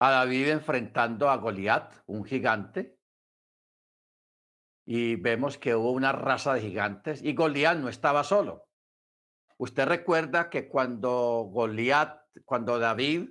[0.00, 2.98] a David enfrentando a Goliat, un gigante,
[4.86, 8.67] y vemos que hubo una raza de gigantes y Goliat no estaba solo.
[9.58, 13.30] Usted recuerda que cuando Goliat, cuando David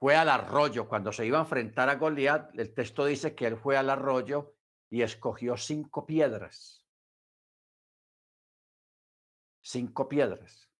[0.00, 3.56] fue al arroyo, cuando se iba a enfrentar a Goliat, el texto dice que él
[3.58, 4.54] fue al arroyo
[4.88, 6.86] y escogió cinco piedras.
[9.62, 10.70] Cinco piedras.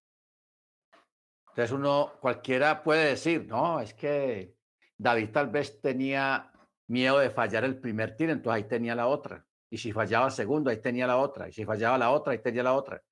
[1.49, 4.55] Entonces uno, cualquiera puede decir, no, es que
[4.97, 6.51] David tal vez tenía
[6.87, 9.45] miedo de fallar el primer tiro, entonces ahí tenía la otra.
[9.69, 11.49] Y si fallaba el segundo, ahí tenía la otra.
[11.49, 13.03] Y si fallaba la otra, ahí tenía la otra.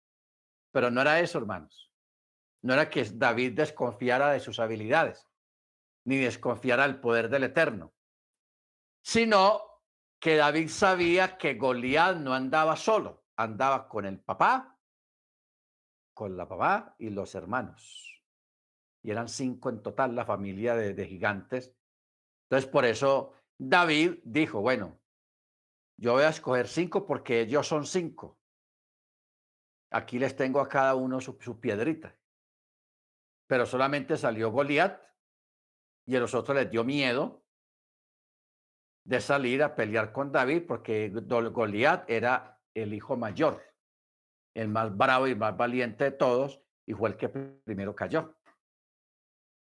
[0.76, 1.90] Pero no era eso, hermanos.
[2.62, 5.26] no era que David desconfiara de sus habilidades,
[6.04, 7.94] ni desconfiara del poder del Eterno,
[9.02, 9.62] sino
[10.20, 14.78] que David sabía que Goliat no andaba solo, andaba con el papá,
[16.14, 18.22] con la papá y los hermanos.
[19.02, 21.74] Y eran cinco en total la familia de, de gigantes.
[22.50, 25.00] Entonces, por eso David dijo, bueno,
[25.96, 28.42] yo voy a escoger cinco porque ellos son cinco.
[29.96, 32.14] Aquí les tengo a cada uno su, piedrita.
[33.48, 35.02] Pero solamente salió Goliat
[36.06, 37.46] y a los otros les dio miedo
[39.06, 43.64] de salir a pelear con David porque Goliat era el hijo mayor,
[44.54, 48.36] el más bravo y más valiente de todos y fue el que primero cayó.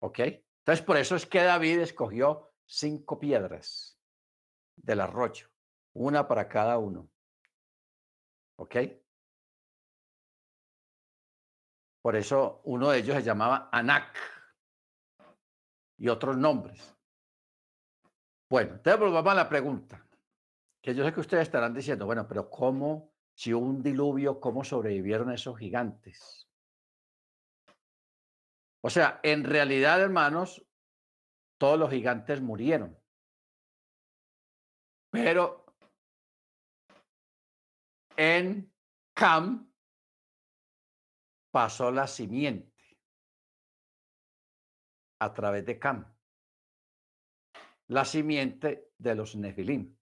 [0.02, 0.20] ¿Ok?
[0.20, 3.98] Entonces por eso es que David escogió cinco piedras
[4.76, 5.48] del arroyo,
[5.94, 7.10] una para cada uno.
[8.54, 9.01] ¿Ok?
[12.03, 14.18] Por eso uno de ellos se llamaba Anak
[15.96, 16.94] y otros nombres.
[18.50, 20.05] Bueno, entonces volvamos a la pregunta,
[20.82, 24.64] que yo sé que ustedes estarán diciendo, bueno, pero ¿cómo, si hubo un diluvio, cómo
[24.64, 26.48] sobrevivieron esos gigantes?
[28.82, 30.66] O sea, en realidad, hermanos,
[31.57, 32.98] todos los gigantes murieron.
[35.11, 35.64] Pero
[38.16, 38.72] en
[39.14, 39.71] Cam
[41.53, 42.72] pasó la simiente
[45.20, 46.12] a través de Cam,
[47.88, 49.96] la simiente de los Nefilim.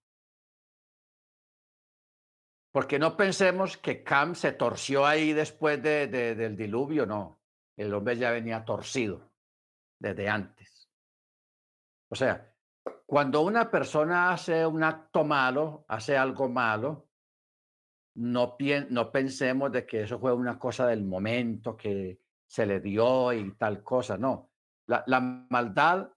[2.71, 7.41] Porque no pensemos que Cam se torció ahí después de, del diluvio, no.
[7.75, 9.29] El hombre ya venía torcido
[9.99, 10.89] desde antes.
[12.09, 12.55] O sea,
[13.05, 17.10] cuando una persona hace un acto malo, hace algo malo,
[18.15, 18.57] no,
[18.89, 23.51] no pensemos de que eso fue una cosa del momento que se le dio y
[23.53, 24.51] tal cosa, no.
[24.87, 26.09] La, la maldad,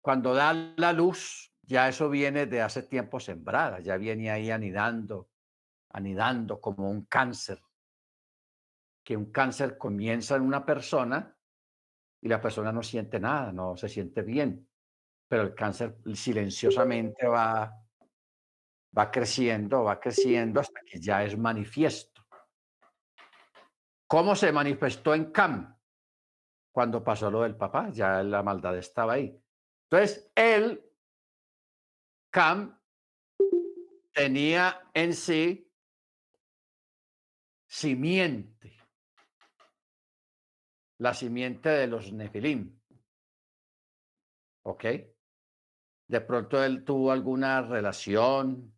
[0.00, 5.28] cuando da la luz, ya eso viene de hace tiempo sembrada, ya viene ahí anidando,
[5.90, 7.60] anidando como un cáncer.
[9.04, 11.36] Que un cáncer comienza en una persona
[12.22, 14.68] y la persona no siente nada, no se siente bien,
[15.28, 17.85] pero el cáncer silenciosamente va
[18.96, 22.24] va creciendo, va creciendo hasta que ya es manifiesto.
[24.06, 25.76] ¿Cómo se manifestó en Cam?
[26.72, 29.38] Cuando pasó lo del papá, ya la maldad estaba ahí.
[29.84, 30.82] Entonces, él,
[32.30, 32.78] Cam,
[34.12, 35.70] tenía en sí
[37.66, 38.76] simiente,
[40.98, 42.80] la simiente de los Nefilim.
[44.62, 44.84] ¿Ok?
[46.08, 48.75] De pronto él tuvo alguna relación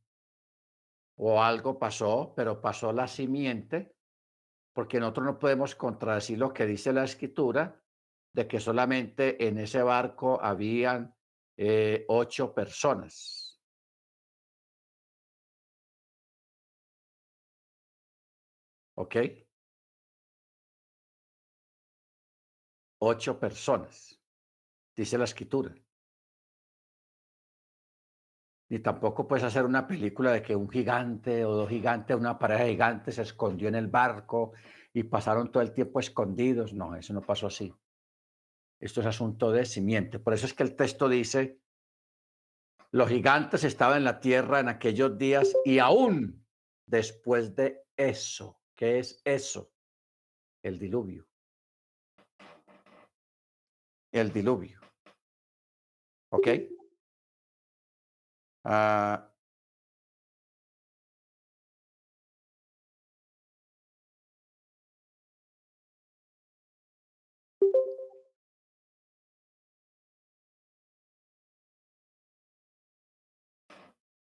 [1.18, 3.94] o algo pasó, pero pasó la simiente,
[4.72, 7.82] porque nosotros no podemos contradecir lo que dice la escritura,
[8.32, 11.14] de que solamente en ese barco habían
[11.56, 13.60] eh, ocho personas.
[18.94, 19.16] ¿Ok?
[23.00, 24.20] Ocho personas,
[24.96, 25.74] dice la escritura
[28.68, 32.64] ni tampoco puedes hacer una película de que un gigante o dos gigantes, una pareja
[32.64, 34.52] de gigantes se escondió en el barco
[34.92, 36.74] y pasaron todo el tiempo escondidos.
[36.74, 37.74] No, eso no pasó así.
[38.78, 40.18] Esto es asunto de simiente.
[40.18, 41.60] Por eso es que el texto dice,
[42.90, 46.46] los gigantes estaban en la tierra en aquellos días y aún
[46.86, 49.72] después de eso, ¿qué es eso?
[50.62, 51.26] El diluvio.
[54.12, 54.80] El diluvio.
[56.30, 56.48] ¿Ok?
[58.68, 59.16] Uh,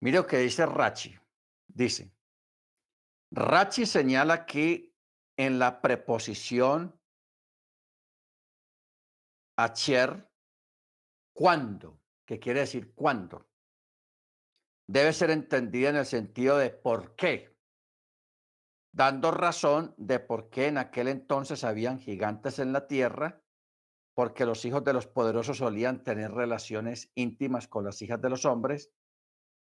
[0.01, 1.17] Mire lo que dice Rachi.
[1.65, 2.11] Dice,
[3.31, 4.93] Rachi señala que
[5.37, 6.99] en la preposición
[9.55, 10.29] acher,
[11.33, 13.52] cuando, que quiere decir cuando,
[14.87, 17.55] debe ser entendida en el sentido de por qué,
[18.93, 23.41] dando razón de por qué en aquel entonces habían gigantes en la tierra,
[24.15, 28.45] porque los hijos de los poderosos solían tener relaciones íntimas con las hijas de los
[28.45, 28.91] hombres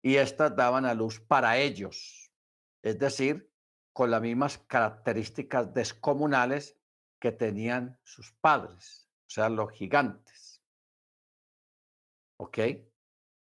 [0.02, 2.32] y éstas daban a luz para ellos,
[2.82, 3.50] es decir,
[3.92, 6.76] con las mismas características descomunales
[7.20, 10.60] que tenían sus padres, o sea, los gigantes.
[12.38, 12.58] ¿Ok?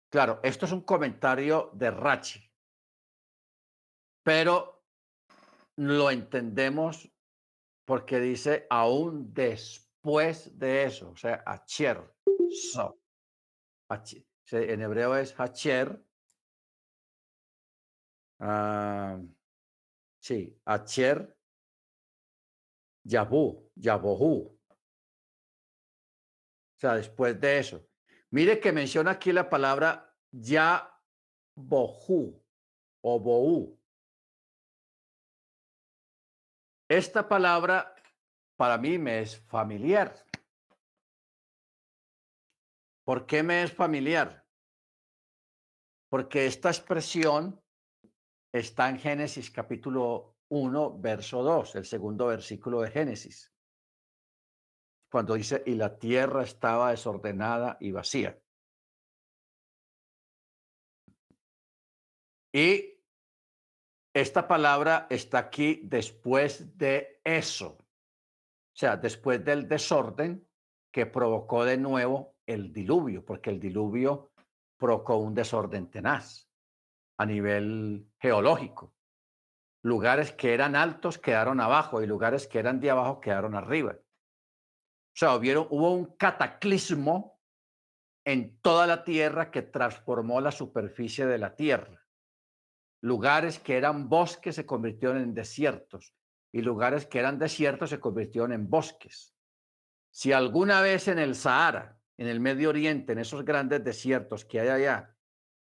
[0.09, 2.39] Claro, esto es un comentario de Rachi,
[4.23, 4.85] pero
[5.75, 7.11] lo entendemos
[7.85, 12.13] porque dice aún después de eso, o sea, acher,
[12.51, 12.97] so.
[14.51, 16.03] En hebreo es hacher.
[18.39, 19.19] Ah,
[20.19, 21.37] sí, acher,
[23.03, 24.57] yabu, yabohu.
[26.75, 27.86] O sea, después de eso.
[28.31, 31.01] Mire que menciona aquí la palabra ya
[31.55, 32.43] bohu
[33.01, 33.79] o bohu.
[36.89, 37.95] Esta palabra
[38.57, 40.25] para mí me es familiar.
[43.05, 44.45] ¿Por qué me es familiar?
[46.09, 47.61] Porque esta expresión
[48.51, 53.53] está en Génesis capítulo 1, verso 2, el segundo versículo de Génesis,
[55.09, 58.39] cuando dice, y la tierra estaba desordenada y vacía.
[62.53, 62.97] Y
[64.13, 70.47] esta palabra está aquí después de eso, o sea, después del desorden
[70.91, 74.31] que provocó de nuevo el diluvio, porque el diluvio
[74.77, 76.49] provocó un desorden tenaz
[77.19, 78.93] a nivel geológico.
[79.83, 83.97] Lugares que eran altos quedaron abajo y lugares que eran de abajo quedaron arriba.
[85.17, 87.41] O sea, hubo un cataclismo
[88.23, 92.05] en toda la tierra que transformó la superficie de la tierra.
[93.01, 96.13] Lugares que eran bosques se convirtieron en desiertos
[96.51, 99.33] y lugares que eran desiertos se convirtieron en bosques.
[100.11, 104.59] Si alguna vez en el Sahara en el Medio Oriente, en esos grandes desiertos que
[104.59, 105.15] hay allá,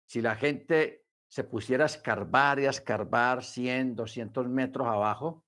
[0.04, 5.46] si la gente se pusiera a escarbar y a escarbar 100, 200 metros abajo,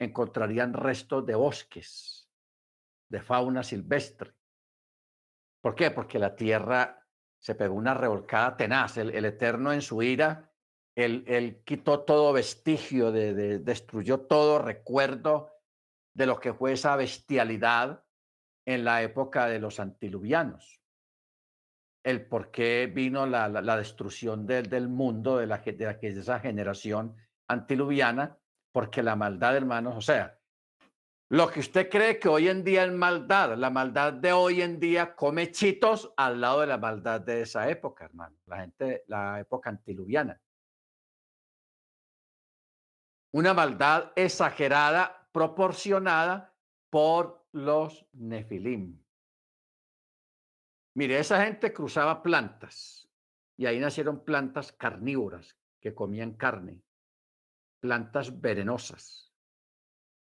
[0.00, 2.29] encontrarían restos de bosques,
[3.10, 4.32] de fauna silvestre.
[5.60, 5.90] ¿Por qué?
[5.90, 7.06] Porque la tierra
[7.38, 8.96] se pegó una revolcada tenaz.
[8.96, 10.50] El, Eterno en su ira,
[10.94, 15.50] él, quitó todo vestigio, de, destruyó todo recuerdo
[16.14, 18.04] de lo que fue esa bestialidad
[18.66, 20.80] en la época de los antiluvianos.
[22.02, 27.16] El por qué vino la, la, destrucción del, del mundo de, la, de, esa generación
[27.48, 28.38] antiluviana,
[28.72, 30.39] porque la maldad, hermanos, o sea,
[31.30, 34.80] lo que usted cree que hoy en día es maldad, la maldad de hoy en
[34.80, 39.38] día come chitos al lado de la maldad de esa época, hermano, la gente, la
[39.38, 40.40] época antiluviana.
[43.32, 46.52] Una maldad exagerada, proporcionada
[46.90, 49.00] por los nefilim.
[50.96, 53.08] Mire, esa gente cruzaba plantas
[53.56, 56.82] y ahí nacieron plantas carnívoras que comían carne,
[57.78, 59.32] plantas venenosas,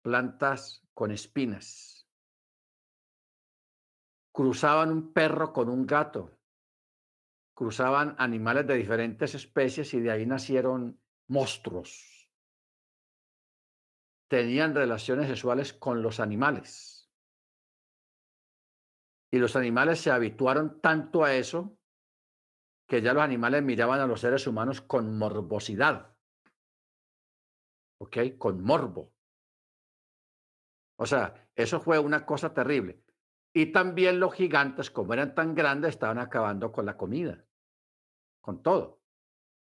[0.04, 2.06] plantas con espinas.
[4.34, 6.38] Cruzaban un perro con un gato,
[7.54, 12.30] cruzaban animales de diferentes especies y de ahí nacieron monstruos.
[14.28, 17.10] Tenían relaciones sexuales con los animales
[19.32, 21.80] y los animales se habituaron tanto a eso
[22.90, 26.14] que ya los animales miraban a los seres humanos con morbosidad.
[28.02, 28.18] ¿Ok?
[28.38, 29.14] Con morbo.
[31.02, 33.02] O sea, eso fue una cosa terrible.
[33.54, 37.46] Y también los gigantes, como eran tan grandes, estaban acabando con la comida,
[38.42, 39.02] con todo,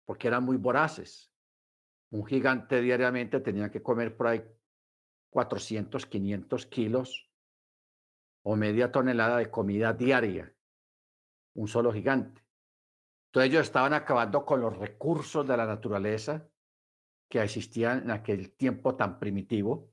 [0.05, 1.33] porque eran muy voraces.
[2.11, 4.45] Un gigante diariamente tenía que comer por ahí
[5.29, 7.29] 400, 500 kilos
[8.43, 10.55] o media tonelada de comida diaria,
[11.55, 12.45] un solo gigante.
[13.27, 16.47] Entonces ellos estaban acabando con los recursos de la naturaleza
[17.29, 19.91] que existían en aquel tiempo tan primitivo.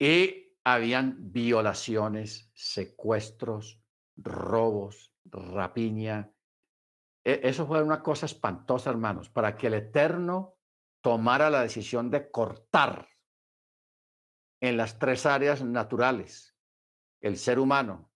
[0.00, 3.82] Y habían violaciones, secuestros,
[4.16, 6.32] robos, rapiña.
[7.24, 10.56] E, eso fue una cosa espantosa, hermanos, para que el Eterno
[11.02, 13.08] tomara la decisión de cortar
[14.62, 16.56] en las tres áreas naturales,
[17.20, 18.10] el ser humano,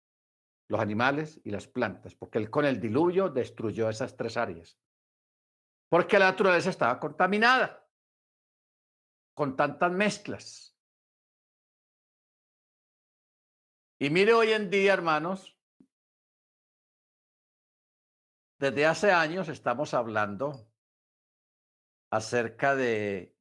[0.68, 4.78] los animales y las plantas, porque él con el diluvio destruyó esas tres áreas,
[5.90, 7.86] porque la naturaleza estaba contaminada
[9.34, 10.73] con tantas mezclas.
[14.04, 15.56] Y mire hoy en día, hermanos,
[18.58, 20.70] desde hace años estamos hablando
[22.10, 23.34] acerca de,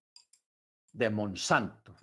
[0.93, 1.93] de Monsanto.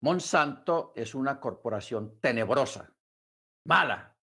[0.00, 2.94] Monsanto es una corporación tenebrosa,
[3.66, 4.16] mala,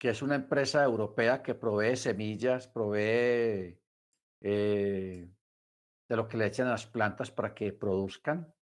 [0.00, 3.78] que es una empresa europea que provee semillas, provee
[4.40, 5.30] eh,
[6.08, 8.54] de lo que le echan a las plantas para que produzcan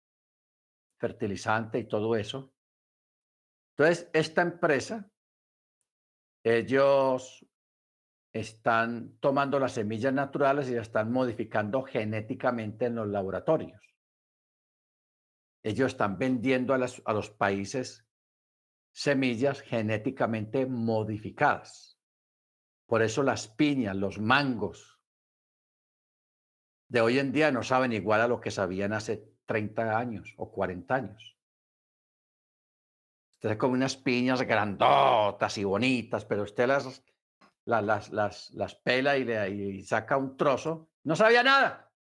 [0.98, 2.52] fertilizante y todo eso.
[3.76, 5.10] Entonces, esta empresa,
[6.42, 7.46] ellos
[8.32, 13.80] están tomando las semillas naturales y las están modificando genéticamente en los laboratorios.
[15.62, 18.06] Ellos están vendiendo a, los países
[18.92, 21.98] semillas genéticamente modificadas.
[22.86, 25.00] Por eso las piñas, los mangos
[26.88, 30.50] de hoy en día no saben igual a lo que sabían hace 30 años o
[30.50, 31.36] 40 años.
[33.36, 37.02] Usted come unas piñas grandotas y bonitas, pero usted las,
[37.64, 41.92] las, las, las, pela y, le, y saca un trozo, no sabía nada.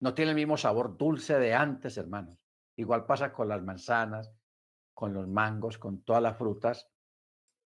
[0.00, 2.38] No tiene el mismo sabor dulce de antes, hermanos.
[2.76, 4.32] Igual pasa con las manzanas,
[4.94, 6.88] con los mangos, con todas las frutas.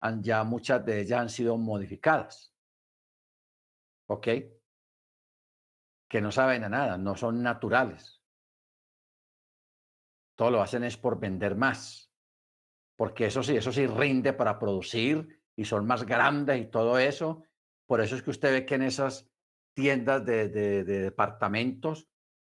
[0.00, 2.54] Han, ya muchas de ellas han sido modificadas.
[4.06, 4.28] ¿Ok?
[6.08, 8.21] Que no saben a nada, no son naturales.
[10.36, 12.10] Todo lo hacen es por vender más.
[12.96, 17.42] Porque eso sí, eso sí rinde para producir y son más grandes y todo eso.
[17.86, 19.28] Por eso es que usted ve que en esas
[19.74, 22.08] tiendas de, de, departamentos,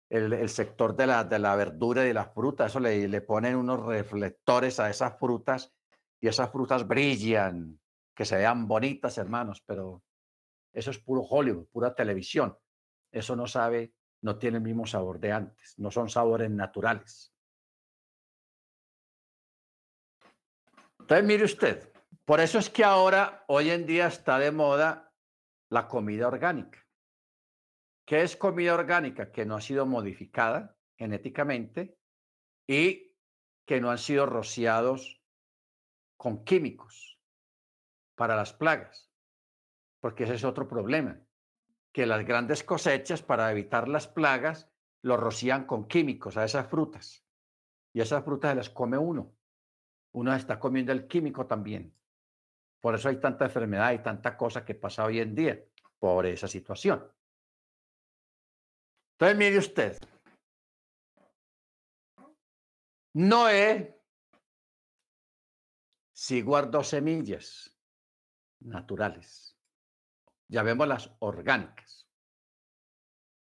[0.10, 3.22] el, el, sector de la, de la verdura y de las frutas, eso le, le
[3.22, 5.74] ponen unos reflectores a esas frutas
[6.22, 7.80] y esas frutas brillan,
[8.16, 10.04] que se vean bonitas, hermanos, pero
[10.74, 12.58] eso es puro Hollywood, pura televisión.
[13.12, 17.34] Eso no sabe, no tiene el mismo sabor de antes, no son sabores naturales.
[21.10, 21.92] Entonces, mire usted,
[22.24, 25.12] por eso es que ahora, hoy en día, está de moda
[25.72, 26.86] la comida orgánica.
[28.06, 29.32] ¿Qué es comida orgánica?
[29.32, 31.98] Que no ha sido modificada genéticamente
[32.68, 33.16] y
[33.66, 35.20] que no han sido rociados
[36.16, 37.20] con químicos
[38.14, 39.12] para las plagas.
[40.02, 41.20] Porque ese es otro problema,
[41.92, 44.70] que las grandes cosechas, para evitar las plagas,
[45.02, 47.26] lo rocían con químicos a esas frutas.
[47.94, 49.39] Y esas frutas las come uno.
[50.20, 51.96] Uno está comiendo el químico también.
[52.82, 55.64] Por eso hay tanta enfermedad y tanta cosa que pasa hoy en día,
[55.98, 57.10] por esa situación.
[59.14, 59.98] Entonces, mire usted,
[63.14, 63.98] Noé
[66.12, 67.74] sí guardó semillas
[68.60, 69.58] naturales,
[70.50, 72.10] ya vemos las orgánicas.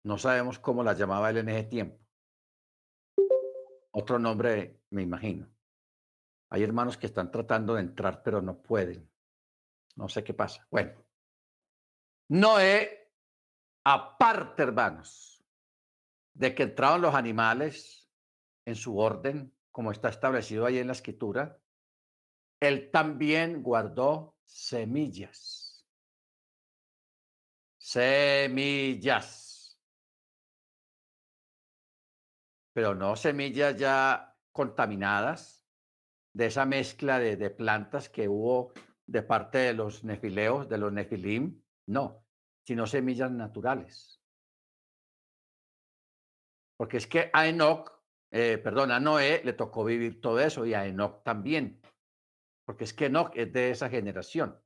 [0.04, 1.98] No sabemos cómo las llamaba él en ese tiempo.
[3.90, 5.50] Otro nombre, me imagino.
[6.50, 9.08] Hay hermanos que están tratando de entrar, pero no pueden.
[9.94, 10.66] No sé qué pasa.
[10.70, 11.04] Bueno,
[12.28, 13.12] Noé,
[13.84, 15.44] aparte, hermanos,
[16.34, 18.10] de que entraban los animales
[18.64, 21.60] en su orden, como está establecido ahí en la escritura,
[22.60, 25.86] él también guardó semillas.
[27.78, 29.80] Semillas.
[32.72, 35.59] Pero no semillas ya contaminadas
[36.32, 38.72] de esa mezcla de, de plantas que hubo
[39.06, 42.24] de parte de los nefileos, de los nefilim, no,
[42.64, 44.22] sino semillas naturales.
[46.76, 47.92] Porque es que a Enoch,
[48.30, 51.82] eh, perdón, a Noé le tocó vivir todo eso y a Enoch también.
[52.64, 54.58] Porque es que Enoch es de esa generación.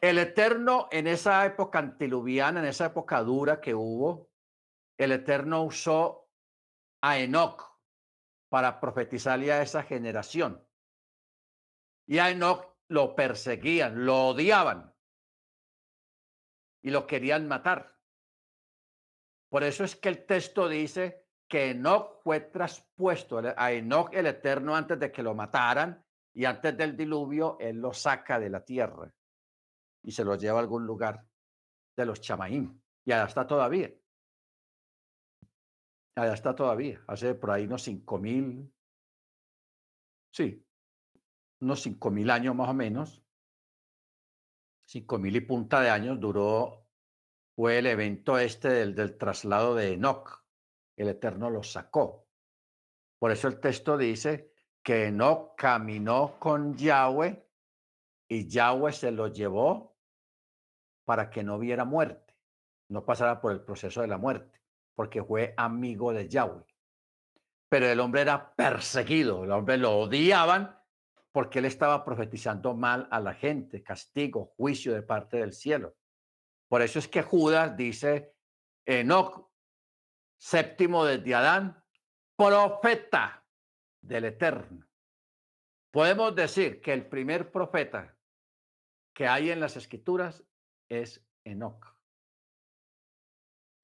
[0.00, 4.30] El Eterno en esa época antiluviana, en esa época dura que hubo,
[4.96, 6.30] el Eterno usó
[7.02, 7.73] a Enoch
[8.54, 10.64] para profetizarle a esa generación.
[12.06, 14.94] Y a Enoch lo perseguían, lo odiaban
[16.80, 17.98] y lo querían matar.
[19.48, 24.76] Por eso es que el texto dice que Enoch fue traspuesto a Enoch el Eterno
[24.76, 29.12] antes de que lo mataran y antes del diluvio él lo saca de la tierra
[30.04, 31.26] y se lo lleva a algún lugar
[31.96, 32.80] de los chamaín.
[33.04, 33.92] Y allá está todavía.
[36.16, 37.02] Allá está todavía.
[37.06, 38.72] Hace por ahí unos cinco mil.
[40.32, 40.64] Sí,
[41.60, 43.22] unos cinco mil años más o menos,
[44.84, 46.86] cinco mil y punta de años duró,
[47.54, 50.44] fue el evento este del, del traslado de Enoch.
[50.96, 52.28] El Eterno lo sacó.
[53.18, 54.52] Por eso el texto dice
[54.82, 57.48] que Enoch caminó con Yahweh
[58.28, 59.96] y Yahweh se lo llevó
[61.04, 62.36] para que no viera muerte,
[62.88, 64.60] no pasara por el proceso de la muerte,
[64.94, 66.64] porque fue amigo de Yahweh.
[67.68, 70.78] Pero el hombre era perseguido, el hombre lo odiaban
[71.32, 75.96] porque él estaba profetizando mal a la gente, castigo, juicio de parte del cielo.
[76.68, 78.34] Por eso es que Judas dice,
[78.86, 79.50] Enoch,
[80.38, 81.82] séptimo desde Adán,
[82.36, 83.44] profeta
[84.00, 84.86] del Eterno.
[85.90, 88.16] Podemos decir que el primer profeta
[89.12, 90.44] que hay en las escrituras
[90.88, 91.93] es Enoch.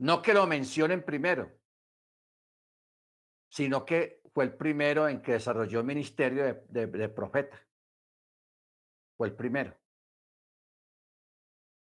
[0.01, 1.53] No que lo mencionen primero,
[3.51, 7.61] sino que fue el primero en que desarrolló el ministerio de, profeta.
[9.17, 9.77] Fue el primero.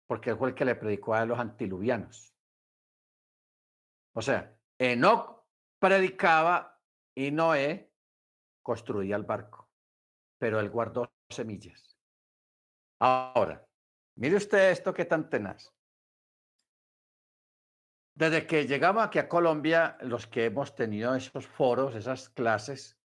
[0.06, 2.34] porque él fue el que le predicó a los antiluvianos.
[4.12, 5.44] O sea, Enoch
[5.78, 6.78] predicaba
[7.14, 7.90] y Noé
[8.60, 9.70] construía el barco,
[10.36, 11.96] pero él guardó semillas.
[12.98, 13.64] Ahora,
[14.16, 15.72] mire usted esto que tan tenaz.
[18.14, 22.98] Desde que llegamos aquí a Colombia, los que hemos tenido esos foros, esas clases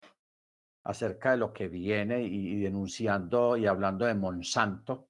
[0.84, 5.10] acerca de lo que viene y, denunciando y hablando de Monsanto,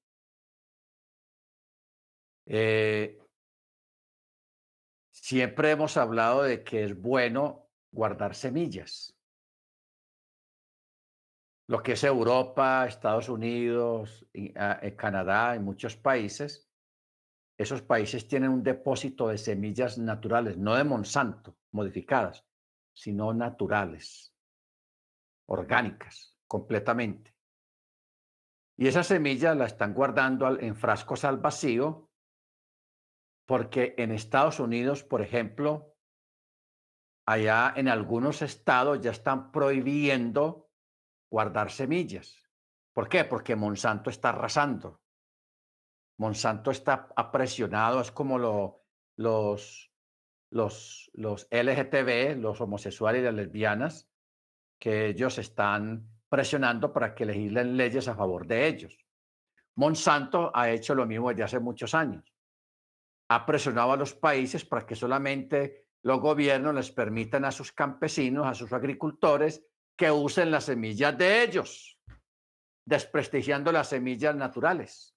[2.46, 3.20] eh,
[5.12, 9.18] siempre hemos hablado de que es bueno guardar semillas.
[11.68, 16.65] Lo que es Europa, Estados Unidos, ah, eh, Canadá y muchos países,
[17.58, 22.46] esos países tienen un depósito de semillas naturales, no de Monsanto, modificadas,
[22.94, 24.34] sino naturales,
[25.48, 27.36] orgánicas, completamente.
[28.78, 32.10] Y esas semillas las están guardando en frascos al vacío,
[33.46, 35.96] porque en Estados Unidos, por ejemplo,
[37.26, 40.70] allá en algunos estados ya están prohibiendo
[41.30, 42.38] guardar semillas.
[42.94, 43.24] ¿Por qué?
[43.24, 45.02] Porque Monsanto está arrasando.
[46.18, 48.84] Monsanto está apresionado, es como lo,
[49.18, 49.92] los,
[50.50, 54.10] los, los LGTB, los homosexuales y las lesbianas,
[54.80, 58.98] que ellos están presionando para que legislen leyes a favor de ellos.
[59.76, 62.24] Monsanto ha hecho lo mismo desde hace muchos años.
[63.30, 68.46] Ha presionado a los países para que solamente los gobiernos les permitan a sus campesinos,
[68.46, 69.66] a sus agricultores,
[69.98, 72.00] que usen las semillas de ellos,
[72.86, 75.15] desprestigiando las semillas naturales.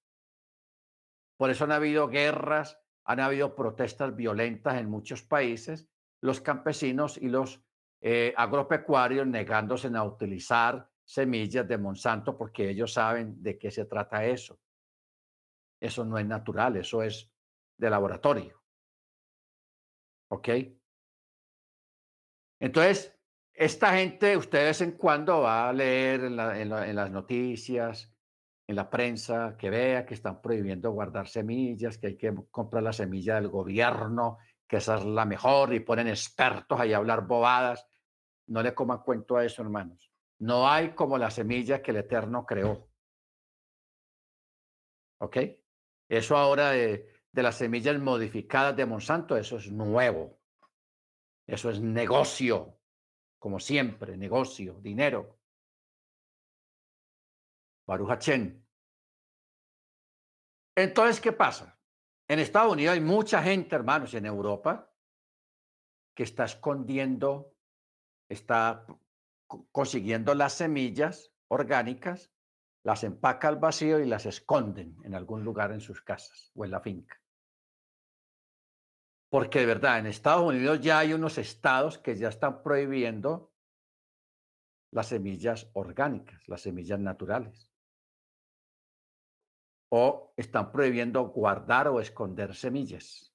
[1.38, 5.88] Por eso han habido guerras, han habido protestas violentas en muchos países,
[6.20, 7.62] los campesinos y los
[8.00, 14.26] eh, agropecuarios negándose a utilizar semillas de Monsanto porque ellos saben de qué se trata
[14.26, 14.60] eso.
[15.80, 17.32] Eso no es natural, eso es
[17.78, 18.60] de laboratorio.
[20.30, 20.48] ¿Ok?
[22.60, 23.16] Entonces,
[23.54, 26.36] esta gente, usted de vez en cuando va a leer en
[26.96, 28.12] las noticias,
[28.68, 32.92] en la prensa, que vea que están prohibiendo guardar semillas, que hay que comprar la
[32.92, 34.38] semilla del gobierno,
[34.68, 37.86] que esa es la mejor y ponen expertos ahí a hablar bobadas.
[38.48, 40.12] No le coman cuento a eso, hermanos.
[40.40, 42.90] No hay como la semilla que el Eterno creó.
[45.20, 45.38] ¿Ok?
[46.06, 50.40] Eso ahora de, de las semillas modificadas de Monsanto, eso es nuevo.
[51.46, 52.78] Eso es negocio,
[53.38, 55.37] como siempre, negocio, dinero.
[57.88, 58.28] Baruch
[60.76, 61.80] Entonces, ¿qué pasa?
[62.28, 64.92] En Estados Unidos hay mucha gente, hermanos, en Europa,
[66.14, 67.54] que está escondiendo,
[68.28, 68.84] está
[69.72, 72.30] consiguiendo las semillas orgánicas,
[72.84, 76.70] las empaca al vacío y las esconden en algún lugar en sus casas o en
[76.70, 77.18] la finca.
[79.30, 83.54] Porque de verdad, en Estados Unidos ya hay unos estados que ya están prohibiendo
[84.92, 87.67] las semillas orgánicas, las semillas naturales
[89.90, 93.34] o están prohibiendo guardar o esconder semillas.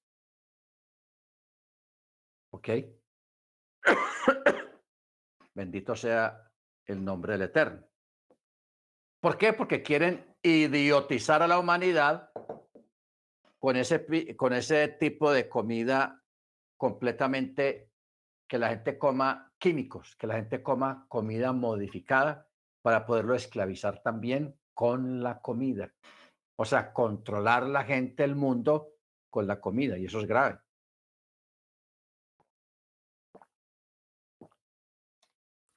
[2.51, 2.69] ¿Ok?
[5.55, 6.51] Bendito sea
[6.85, 7.87] el nombre del Eterno.
[9.19, 9.53] ¿Por qué?
[9.53, 12.29] Porque quieren idiotizar a la humanidad
[13.57, 16.21] con ese, con ese tipo de comida
[16.77, 17.89] completamente
[18.47, 22.49] que la gente coma químicos, que la gente coma comida modificada
[22.81, 25.93] para poderlo esclavizar también con la comida.
[26.55, 28.93] O sea, controlar la gente, el mundo
[29.29, 30.59] con la comida, y eso es grave.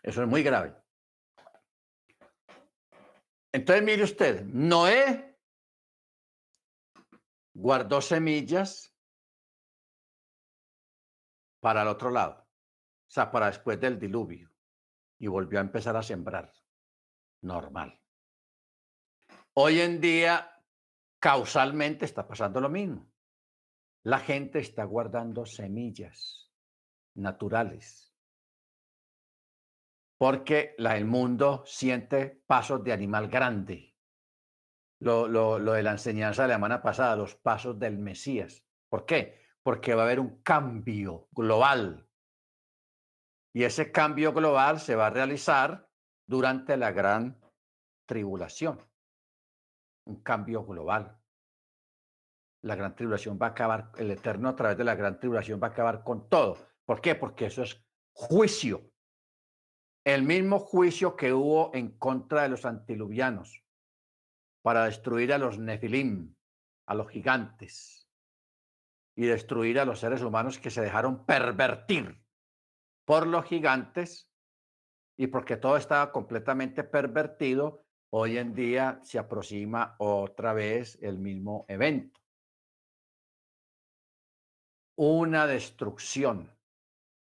[0.03, 0.75] Eso es muy grave.
[3.53, 5.39] Entonces, mire usted, Noé
[7.55, 8.95] guardó semillas
[11.61, 14.53] para el otro lado, o sea, para después del diluvio,
[15.19, 16.53] y volvió a empezar a sembrar.
[17.43, 17.99] Normal.
[19.55, 20.56] Hoy en día
[21.27, 23.13] causalmente está pasando lo mismo.
[24.05, 26.53] La gente está guardando semillas
[27.17, 28.15] naturales
[30.19, 33.97] porque el mundo siente pasos de animal grande.
[35.01, 38.65] Lo de la enseñanza de la semana pasada, los pasos del Mesías.
[38.89, 39.43] ¿Por qué?
[39.65, 42.09] Porque va a haber un cambio global.
[43.53, 45.91] Y ese cambio global se va a realizar
[46.25, 47.37] durante la gran
[48.07, 48.81] tribulación
[50.05, 51.16] un cambio global.
[52.67, 55.69] La gran tribulación va a acabar, el Eterno a través de la gran tribulación va
[55.69, 56.59] a acabar con todo.
[56.85, 57.15] ¿Por qué?
[57.15, 57.81] Porque eso es
[58.13, 58.91] juicio.
[60.05, 63.63] El mismo juicio que hubo en contra de los antiluvianos
[64.63, 66.35] para destruir a los Nefilim,
[66.87, 68.09] a los gigantes
[69.15, 72.21] y destruir a los seres humanos que se dejaron pervertir
[73.05, 74.29] por los gigantes
[75.17, 81.65] y porque todo estaba completamente pervertido, hoy en día se aproxima otra vez el mismo
[81.69, 82.26] evento.
[84.97, 86.57] Una destrucción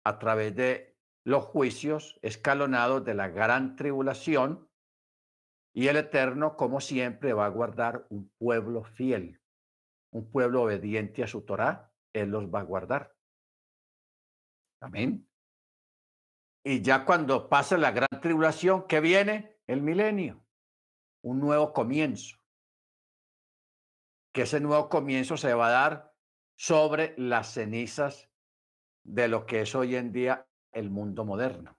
[0.05, 4.71] a través de los juicios escalonados de la gran tribulación
[5.75, 9.43] y el Eterno, como siempre, va a guardar un pueblo fiel,
[10.11, 13.15] un pueblo obediente a su Torah, Él los va a guardar.
[14.81, 15.29] Amén.
[16.65, 19.59] Y ya cuando pase la gran tribulación, ¿qué viene?
[19.67, 20.47] El milenio,
[21.23, 22.39] un nuevo comienzo.
[24.33, 26.16] Que ese nuevo comienzo se va a dar
[26.57, 28.29] sobre las cenizas
[29.05, 31.79] de lo que es hoy en día el mundo moderno,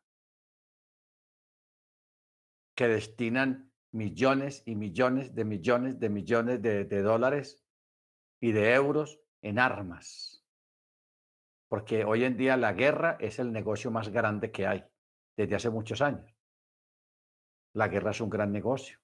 [2.75, 7.65] que destinan millones y millones de millones de millones de, dólares
[8.39, 10.37] y de euros en armas
[11.67, 14.85] porque hoy en día la guerra es el negocio más grande que hay
[15.35, 16.33] desde hace muchos años.
[17.73, 18.99] La guerra es un gran negocio.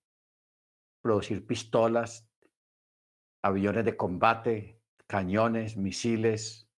[1.01, 2.28] Producir pistolas,
[3.43, 6.70] aviones de combate, cañones, misiles,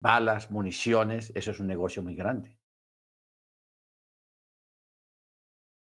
[0.00, 2.58] balas, municiones, eso es un negocio muy grande.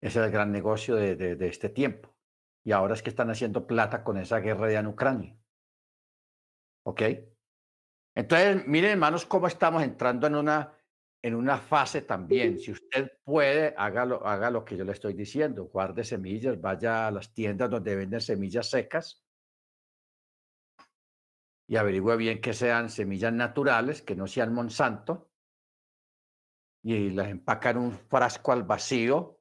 [0.01, 2.15] Ese es el gran negocio de, de este tiempo.
[2.63, 5.37] Y ahora es que están haciendo plata con esa guerra de en Ucrania.
[6.85, 7.01] ¿Ok?
[8.15, 10.73] Entonces, miren, hermanos, cómo estamos entrando en una,
[11.21, 12.59] en una fase también.
[12.59, 15.65] Si usted puede, hágalo, haga lo que yo le estoy diciendo.
[15.65, 19.23] Guarde semillas, vaya a las tiendas donde venden semillas secas
[21.69, 25.29] y averigüe bien que sean semillas naturales, que no sean Monsanto,
[26.83, 29.39] y las empaca en un frasco al vacío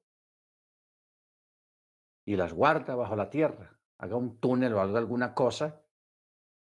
[2.25, 3.81] y las guarda bajo la tierra.
[3.99, 5.83] Haga un túnel o haga alguna cosa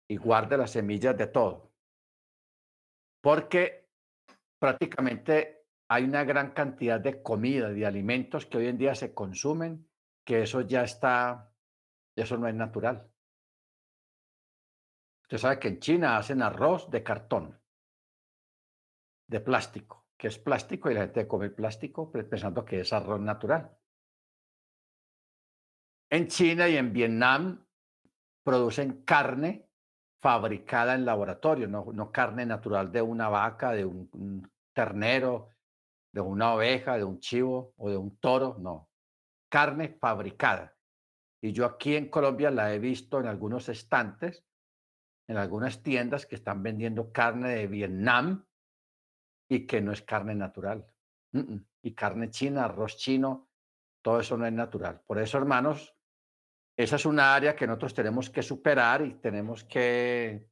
[0.09, 1.71] y guarde las semillas de todo
[3.21, 3.87] porque
[4.59, 9.87] prácticamente hay una gran cantidad de comida, de alimentos que hoy en día se consumen,
[10.25, 11.53] que eso ya está,
[12.15, 13.10] eso no es natural.
[15.31, 17.57] Usted sabe que en China hacen arroz de cartón,
[19.29, 23.71] de plástico, que es plástico y la gente come plástico pensando que es arroz natural.
[26.09, 27.65] En China y en Vietnam
[28.43, 29.69] producen carne
[30.21, 35.51] fabricada en laboratorio, no, carne natural de una vaca, de un, ternero,
[36.11, 38.89] de una oveja, de un chivo o de un toro, no.
[39.49, 40.75] Carne fabricada.
[41.41, 44.43] Y yo aquí en Colombia la he visto en algunos estantes,
[45.31, 48.45] en algunas tiendas que están vendiendo carne de Vietnam
[49.49, 50.85] y que no es carne natural.
[51.81, 53.49] Y carne china, arroz chino,
[54.01, 55.01] todo eso no es natural.
[55.07, 55.95] Por eso, hermanos,
[56.77, 60.49] esa es una área que nosotros tenemos que superar y tenemos que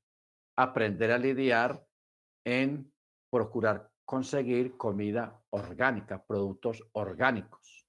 [0.58, 1.86] aprender a lidiar
[2.46, 2.90] en
[3.30, 7.86] procurar conseguir comida orgánica, productos orgánicos.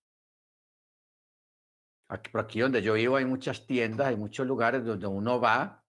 [2.08, 5.79] Aquí, por aquí donde yo vivo hay muchas tiendas, hay muchos lugares donde uno va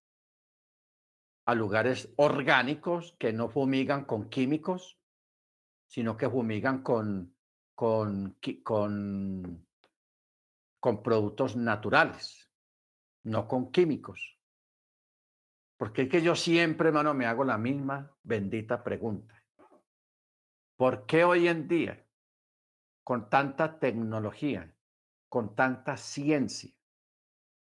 [1.46, 5.00] a lugares orgánicos que no fumigan con químicos,
[5.88, 7.36] sino que fumigan con,
[7.76, 8.38] con,
[10.80, 12.50] con productos naturales,
[13.24, 14.38] no con químicos.
[15.78, 19.44] Porque es que yo siempre, hermano, me hago la misma bendita pregunta.
[20.78, 22.06] ¿Por qué hoy en día,
[23.04, 24.76] con tanta tecnología,
[25.28, 26.72] con tanta ciencia,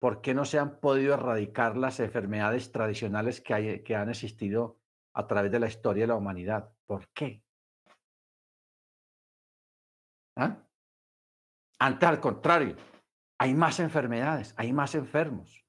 [0.01, 4.81] por qué no se han podido erradicar las enfermedades tradicionales que, han existido
[5.13, 6.71] a través de la historia de la humanidad?
[6.87, 7.43] ¿Por qué?
[10.37, 10.57] ¿Ah?
[11.79, 12.77] Antes, al contrario,
[13.39, 15.65] hay más enfermedades, hay más enfermos.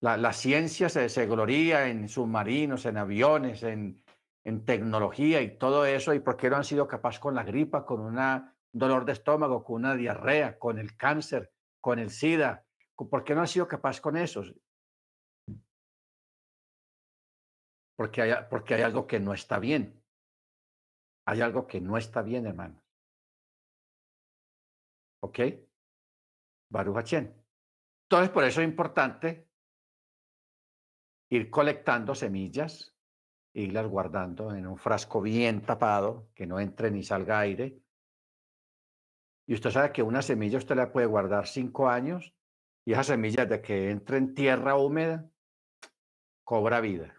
[0.00, 4.02] La, ciencia se, gloría en submarinos, en aviones, en,
[4.42, 6.12] en, tecnología y todo eso.
[6.12, 8.18] ¿Y por qué no han sido capaces con la gripa, con un
[8.72, 12.64] dolor de estómago, con una diarrea, con el cáncer, con el SIDA?
[12.96, 14.42] ¿Por qué no han sido capaces con eso?
[17.96, 20.02] Porque hay, porque hay algo que no está bien.
[21.26, 22.82] Hay algo que no está bien, hermano.
[25.20, 25.38] ¿Ok?
[26.70, 29.48] Baruch Entonces, por eso es importante
[31.30, 32.96] ir colectando semillas,
[33.54, 37.78] irlas guardando en un frasco bien tapado, que no entre ni salga aire.
[39.46, 42.34] Y usted sabe que una semilla usted la puede guardar cinco años
[42.84, 45.28] y esa semilla de que entre en tierra húmeda
[46.44, 47.14] cobra vida.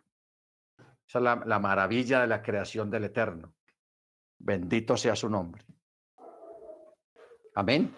[1.07, 3.53] Esa es la, la maravilla de la creación del Eterno.
[4.39, 5.65] Bendito sea su nombre.
[7.55, 7.93] Amén.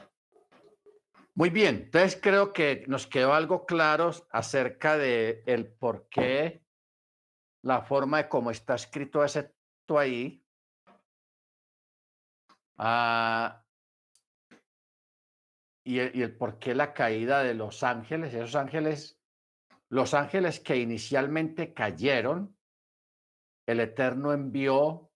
[1.34, 6.64] Muy bien, entonces creo que nos quedó algo claro acerca de el por qué,
[7.62, 9.54] la forma de cómo está escrito ese
[9.98, 10.44] ahí.
[12.78, 13.65] Ah,
[15.86, 19.22] y, el, por qué la caída de los ángeles, esos ángeles,
[19.88, 22.58] los ángeles que inicialmente cayeron,
[23.68, 25.12] el Eterno envió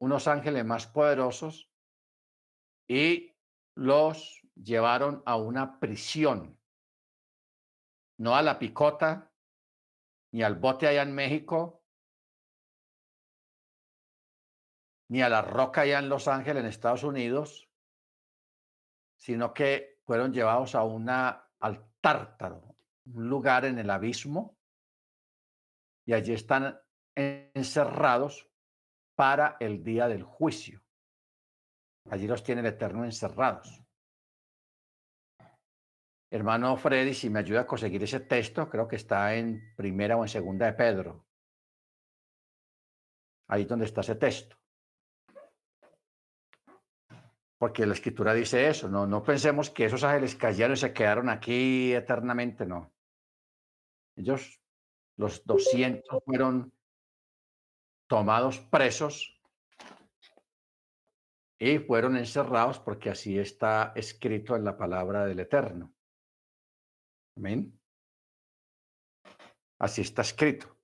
[0.00, 1.70] unos ángeles más poderosos
[2.88, 3.32] y
[3.76, 6.58] los llevaron a una prisión,
[8.18, 9.32] no a la picota,
[10.32, 11.84] ni al bote allá en México,
[15.08, 17.68] ni a la roca allá en Los Ángeles, en Estados Unidos,
[19.16, 24.56] sino que fueron llevados a una, al tártaro, un lugar en el abismo,
[26.06, 26.78] y allí están
[27.14, 28.50] encerrados
[29.16, 30.82] para el día del juicio.
[32.10, 33.80] Allí los tiene el Eterno encerrados.
[36.30, 40.24] Hermano Freddy, si me ayuda a conseguir ese texto, creo que está en primera o
[40.24, 41.26] en segunda de Pedro.
[43.48, 44.56] Ahí donde está ese texto.
[47.64, 51.94] Porque la escritura dice eso, no, pensemos que esos ángeles cayeron y se quedaron aquí
[51.94, 52.92] eternamente, no.
[54.16, 54.60] Ellos,
[55.16, 56.74] los 200 fueron
[58.06, 59.40] tomados presos
[61.58, 65.94] y fueron encerrados porque así está escrito en la palabra del Eterno.
[67.34, 67.80] Amén.
[69.78, 70.76] Así está escrito.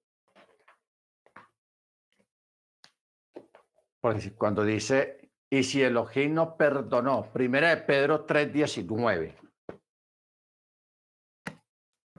[4.01, 5.20] Porque cuando dice,
[5.51, 9.35] y si Elohim no perdonó, primera de Pedro 3.19.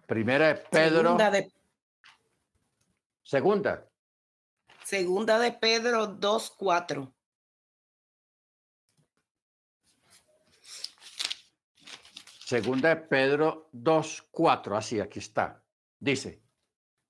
[0.05, 1.03] Primera de Pedro.
[1.03, 1.53] Segunda de,
[3.23, 3.88] Segunda.
[4.84, 7.13] segunda de Pedro 2.4.
[12.45, 14.77] Segunda de Pedro 2.4.
[14.77, 15.63] Así, aquí está.
[15.97, 16.43] Dice,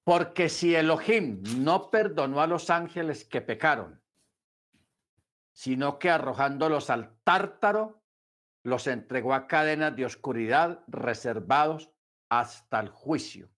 [0.04, 4.01] porque si Elohim no perdonó a los ángeles que pecaron,
[5.54, 8.04] sino que arrojándolos al tártaro,
[8.64, 11.92] los entregó a cadenas de oscuridad reservados
[12.30, 13.50] hasta el juicio.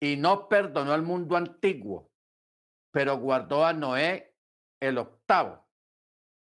[0.00, 2.12] Y no perdonó al mundo antiguo,
[2.92, 4.36] pero guardó a Noé
[4.80, 5.68] el octavo,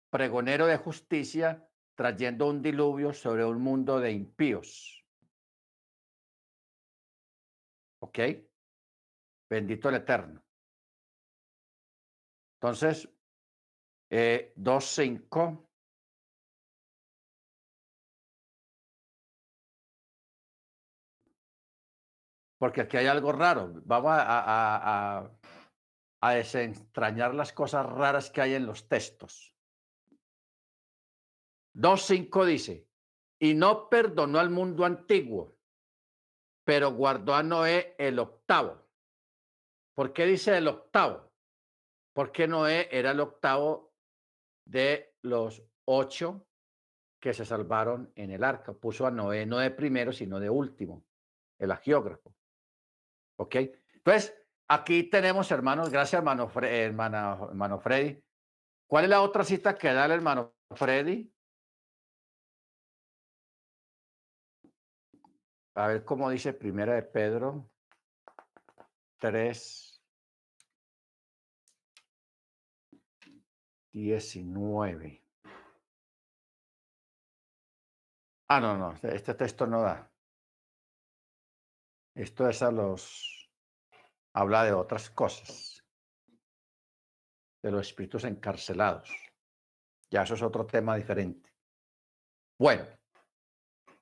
[0.09, 5.05] pregonero de justicia, trayendo un diluvio sobre un mundo de impíos.
[7.99, 8.19] ¿Ok?
[9.49, 10.44] Bendito el Eterno.
[12.65, 13.07] Entonces,
[14.09, 15.69] eh, 2.5.
[22.57, 23.71] Porque aquí hay algo raro.
[23.85, 25.29] Vamos a,
[26.21, 29.55] a, desentrañar las cosas raras que hay en los textos.
[31.75, 32.89] 2.5 dice,
[33.37, 35.55] y no perdonó al mundo antiguo,
[36.63, 38.81] pero guardó a Noé el octavo.
[39.93, 41.24] ¿Por qué dice el octavo?
[42.15, 43.93] Porque Noé era el octavo
[44.63, 46.47] de los ocho
[47.19, 48.71] que se salvaron en el arca.
[48.71, 51.03] Puso a Noé no de primero, sino de último,
[51.59, 52.33] el agiógrafo.
[53.35, 53.55] ¿Ok?
[53.95, 54.33] Entonces,
[54.69, 58.23] aquí tenemos, hermanos, gracias, hermano, Fre hermana, hermano Freddy.
[58.87, 61.29] ¿Cuál es la otra cita que da el hermano Freddy?
[65.73, 67.69] A ver cómo dice Primera de Pedro
[69.19, 69.94] 3,
[73.95, 75.23] 19.
[78.49, 80.11] Ah, no, no, este texto no da.
[82.13, 83.49] Esto es a los...
[84.33, 85.81] Habla de otras cosas.
[87.63, 89.09] De los espíritus encarcelados.
[90.11, 91.53] Ya eso es otro tema diferente.
[92.59, 92.85] Bueno,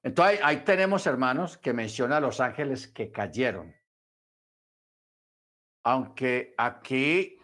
[0.02, 3.76] entonces ahí, ahí tenemos, hermanos, que menciona a los ángeles que cayeron.
[5.86, 7.38] Aunque aquí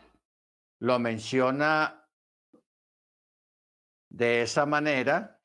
[0.79, 1.98] lo menciona
[4.09, 5.39] de esa manera,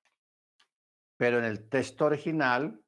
[1.17, 2.83] pero en el texto original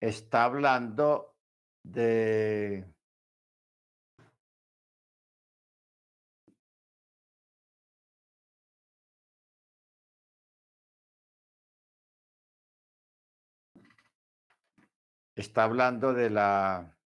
[0.00, 1.36] está hablando
[1.82, 2.84] de
[15.36, 16.96] está hablando de la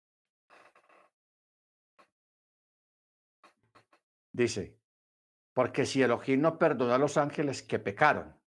[4.33, 4.78] dice
[5.59, 8.41] porque si Elohim no perdonó a los ángeles que pecaron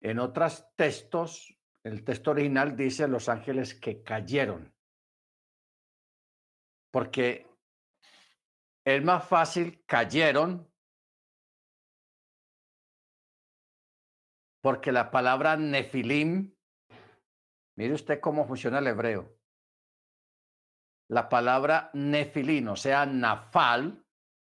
[0.00, 4.74] en otros textos el texto original dice los ángeles que cayeron.
[6.90, 7.46] Porque
[8.82, 10.72] es más fácil cayeron
[14.62, 16.56] Porque la palabra nefilim,
[17.76, 19.36] mire usted cómo funciona el hebreo.
[21.10, 24.03] La palabra nefilín, o sea, nafal,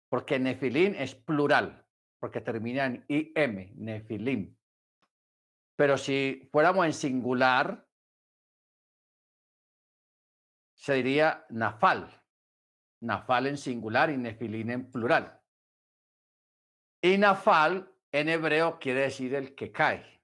[0.09, 1.87] porque nefilín es plural,
[2.19, 4.57] porque termina en im, nefilim.
[5.77, 7.87] Pero si fuéramos en singular,
[10.75, 12.15] se diría nafal.
[13.01, 15.41] Nafal en singular y nefilín en plural.
[17.01, 20.21] Y nafal en hebreo quiere decir el que cae,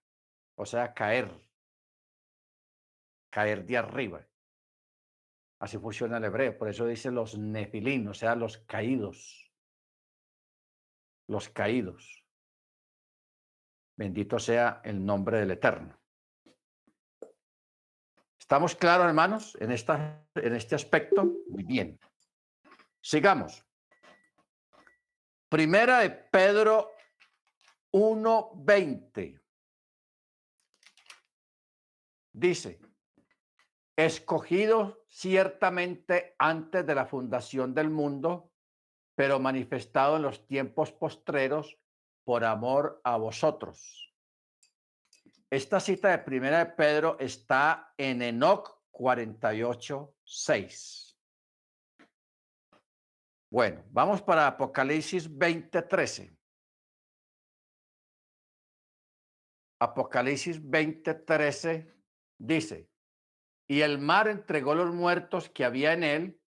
[0.57, 1.31] o sea, caer,
[3.31, 4.27] caer de arriba.
[5.61, 9.44] Así funciona el hebreo, por eso dice los nefilín, o sea, los caídos,
[11.29, 12.25] los caídos.
[13.97, 15.99] Bendito sea el nombre del Eterno.
[18.39, 21.25] ¿Estamos claros, hermanos, en, esta, en este aspecto?
[21.49, 21.99] Muy bien.
[23.01, 23.65] Sigamos.
[25.49, 26.91] Primera de Pedro
[27.93, 29.41] 1.20.
[32.33, 32.81] Dice,
[33.97, 38.51] escogido ciertamente antes de la fundación del mundo,
[39.15, 41.79] pero manifestado en los tiempos postreros
[42.25, 44.13] por amor a vosotros.
[45.51, 51.17] Esta cita de Primera de Pedro está en Enoc 48.6.
[53.51, 56.37] Bueno, vamos para Apocalipsis 20:13.
[59.79, 61.95] Apocalipsis 20:13
[62.39, 62.91] dice,
[63.69, 66.41] y el mar entregó los muertos que había en él,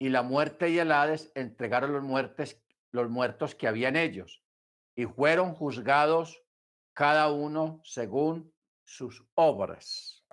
[0.00, 4.42] y la muerte y el Hades entregaron los, muertes, los muertos que había en ellos,
[4.96, 6.42] y fueron juzgados
[6.94, 10.24] cada uno según sus obras.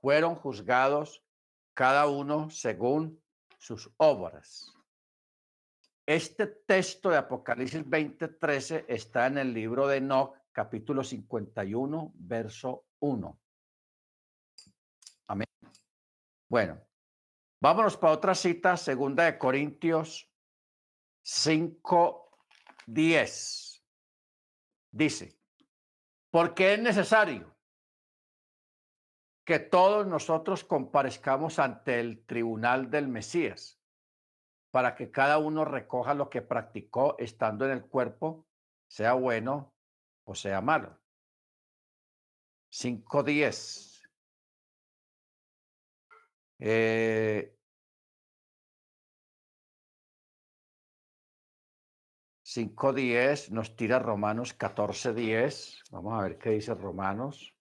[0.00, 1.24] Fueron juzgados
[1.72, 3.22] cada uno según
[3.58, 4.72] sus obras.
[6.04, 13.38] Este texto de Apocalipsis 20:13 está en el libro de Enoch, capítulo 51, verso 1.
[15.28, 15.46] Amén.
[16.48, 16.87] Bueno,
[17.60, 20.30] vámonos para otra cita, segunda de Corintios
[21.24, 23.82] 5:10.
[24.90, 25.38] Dice,
[26.30, 27.56] porque es necesario
[29.44, 33.80] que todos nosotros comparezcamos ante el tribunal del Mesías,
[34.70, 38.46] para que cada uno recoja lo que practicó estando en el cuerpo,
[38.86, 39.74] sea bueno
[40.24, 41.00] o sea malo.
[42.70, 43.97] 5.10.
[46.58, 47.54] Eh,
[52.48, 55.82] 5.10 nos tira Romanos 14.10.
[55.90, 57.54] Vamos a ver qué dice Romanos.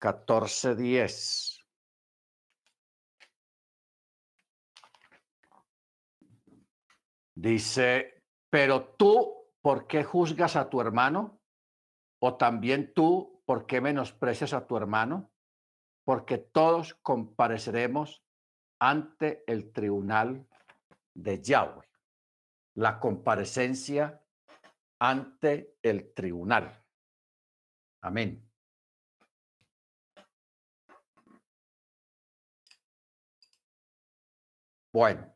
[0.00, 1.60] 14.10.
[7.34, 11.40] Dice, pero tú, ¿por qué juzgas a tu hermano?
[12.20, 15.31] ¿O también tú, por qué menosprecias a tu hermano?
[16.04, 18.24] Porque todos compareceremos
[18.80, 20.46] ante el tribunal
[21.14, 21.88] de Yahweh.
[22.74, 24.22] La comparecencia
[24.98, 26.84] ante el tribunal.
[28.02, 28.48] Amén.
[34.92, 35.34] Bueno,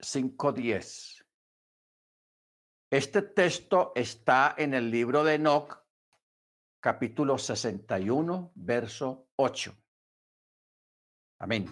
[0.00, 1.24] 5.10.
[2.90, 5.85] Este texto está en el libro de Enoch,
[6.86, 9.74] capítulo 61, verso 8.
[11.40, 11.66] Amén.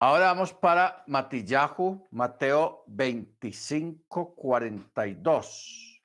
[0.00, 6.02] Ahora vamos para Matillahu, Mateo 25, 42.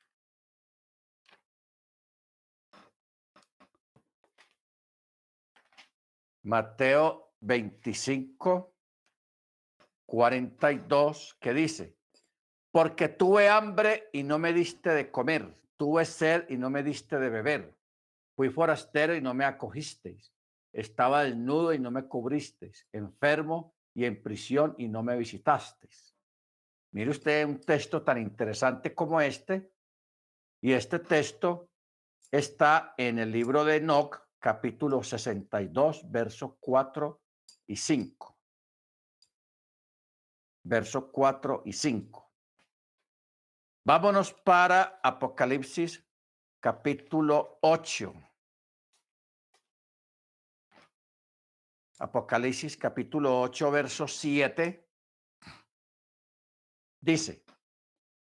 [6.43, 8.75] Mateo 25,
[10.05, 11.97] 42, que dice,
[12.71, 17.17] porque tuve hambre y no me diste de comer, tuve sed y no me diste
[17.19, 17.75] de beber,
[18.35, 20.33] fui forastero y no me acogisteis,
[20.73, 26.15] estaba desnudo y no me cubristeis, enfermo y en prisión y no me visitasteis.
[26.91, 29.71] Mire usted un texto tan interesante como este,
[30.61, 31.69] y este texto
[32.31, 37.21] está en el libro de Enoch, capítulo 62, versos 4
[37.67, 38.37] y 5
[40.67, 42.26] versos 4 y 5.
[43.87, 46.05] Vámonos para Apocalipsis
[46.59, 48.13] capítulo 8.
[51.99, 54.85] Apocalipsis capítulo 8, verso 7.
[56.99, 57.45] Dice,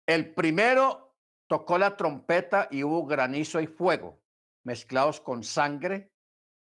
[0.06, 4.18] el primero tocó la trompeta y hubo granizo y fuego
[4.64, 6.10] mezclados con sangre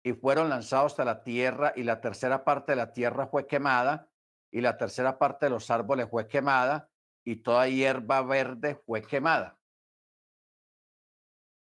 [0.03, 4.09] y fueron lanzados a la tierra y la tercera parte de la tierra fue quemada
[4.51, 6.91] y la tercera parte de los árboles fue quemada
[7.27, 9.59] y toda hierba verde fue quemada.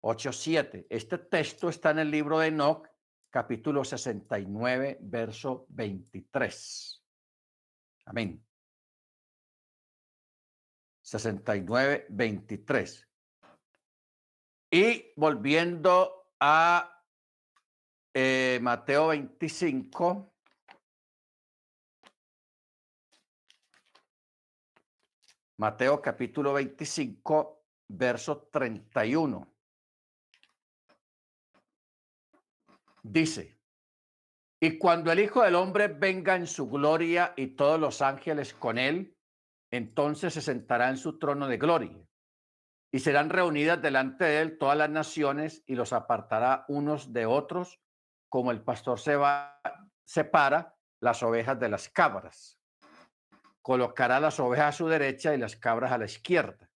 [0.03, 0.87] 8.7.
[0.91, 2.89] Este texto está en el libro de Enoch,
[3.31, 7.05] capítulo 69, verso 23.
[8.07, 8.45] Amén.
[11.03, 13.09] 69, 23.
[14.73, 17.01] Y volviendo a
[18.13, 20.34] eh, Mateo 25.
[25.65, 29.51] Mateo capítulo 25, verso 31.
[33.03, 33.57] Dice,
[34.61, 38.77] y cuando el Hijo del Hombre venga en su gloria y todos los ángeles con
[38.77, 39.17] él,
[39.71, 41.97] entonces se sentará en su trono de gloria.
[42.93, 47.81] Y serán reunidas delante de él todas las naciones y los apartará unos de otros,
[48.29, 49.63] como el pastor se va,
[50.05, 52.61] separa las ovejas de las cabras.
[53.65, 56.69] Colocará las ovejas a su derecha y las cabras a la izquierda.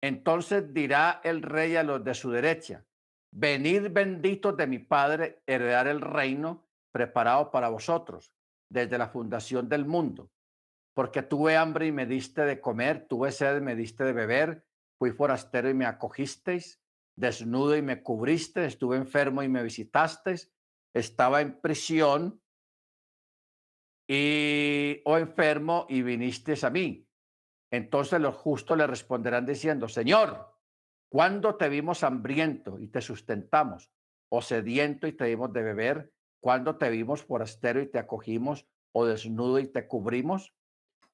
[0.00, 2.86] Entonces dirá el rey a los de su derecha,
[3.32, 8.32] Venid benditos de mi Padre, heredar el reino preparado para vosotros
[8.70, 10.30] desde la fundación del mundo.
[10.94, 14.64] Porque tuve hambre y me diste de comer, tuve sed y me diste de beber,
[14.98, 16.80] fui forastero y me acogisteis,
[17.14, 20.50] desnudo y me cubriste, estuve enfermo y me visitasteis,
[20.94, 22.40] estaba en prisión
[24.08, 27.06] y o enfermo y vinisteis a mí.
[27.70, 30.54] Entonces los justos le responderán diciendo, Señor,
[31.08, 33.90] cuando te vimos hambriento y te sustentamos,
[34.28, 36.12] o sediento y te dimos de beber?
[36.46, 40.54] cuando te vimos forastero y te acogimos, o desnudo y te cubrimos?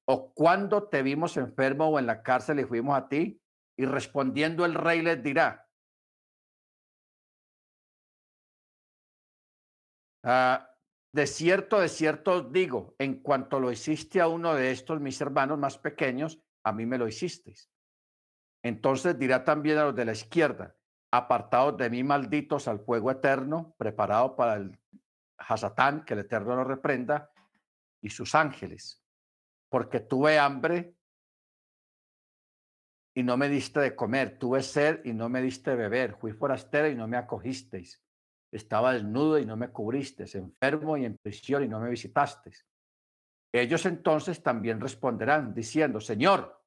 [0.05, 3.41] ¿O cuando te vimos enfermo o en la cárcel y fuimos a ti?
[3.75, 5.67] Y respondiendo el rey les dirá,
[10.21, 10.72] ah,
[11.13, 15.21] de cierto, de cierto os digo, en cuanto lo hiciste a uno de estos mis
[15.21, 17.69] hermanos más pequeños, a mí me lo hicisteis.
[18.63, 20.75] Entonces dirá también a los de la izquierda,
[21.11, 24.79] apartados de mí malditos al fuego eterno, preparado para el
[25.37, 27.31] Hasatán, que el eterno lo reprenda,
[28.01, 29.01] y sus ángeles,
[29.69, 30.95] porque tuve hambre
[33.15, 36.33] y no me diste de comer, tuve sed y no me diste de beber, fui
[36.33, 38.02] forastero y no me acogisteis,
[38.57, 42.65] estaba desnudo y no me cubristeis, enfermo y en prisión y no me visitasteis.
[43.51, 46.63] Ellos entonces también responderán diciendo, Señor,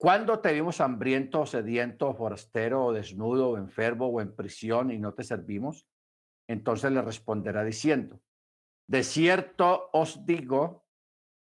[0.00, 5.86] ¿Cuándo te vimos hambriento sediento, forastero desnudo enfermo o en prisión y no te servimos?
[6.48, 8.18] Entonces le responderá diciendo,
[8.88, 10.86] de cierto os digo,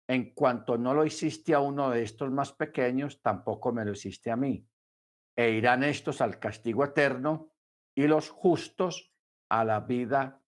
[0.08, 4.30] en cuanto no lo hiciste a uno de estos más pequeños, tampoco me lo hiciste
[4.30, 4.64] a mí.
[5.36, 7.50] E irán estos al castigo eterno
[7.96, 9.12] y los justos
[9.48, 10.42] a la vida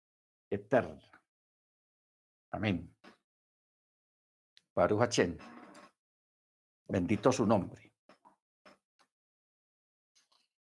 [0.51, 1.01] eterna.
[2.53, 2.95] Amén.
[4.75, 5.19] Baruch
[6.89, 7.93] Bendito su nombre.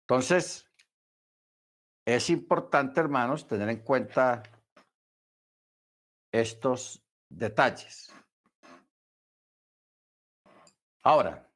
[0.02, 0.66] Entonces,
[2.06, 4.44] es importante, hermanos, tener en cuenta
[6.32, 8.14] estos detalles.
[11.04, 11.48] Ahora,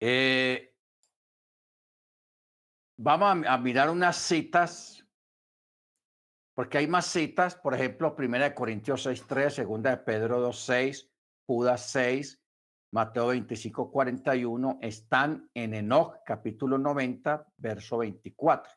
[0.00, 0.71] eh,
[3.02, 5.04] vamos a, mirar unas citas,
[6.54, 11.10] porque hay más citas, por ejemplo, 1 Corintios 6.3, segunda de Pedro 2.6,
[11.46, 12.40] Judas 6,
[12.92, 18.72] Mateo 25, 41, están en Enoch, capítulo 90, verso 24.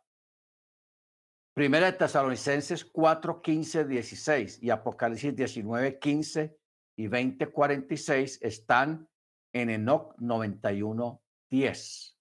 [1.53, 6.57] Primera de Tesalonicenses 4, 15, 16 y Apocalipsis 19, 15
[6.97, 9.07] y 20, 46 están
[9.53, 12.17] en Enoch 91, 10.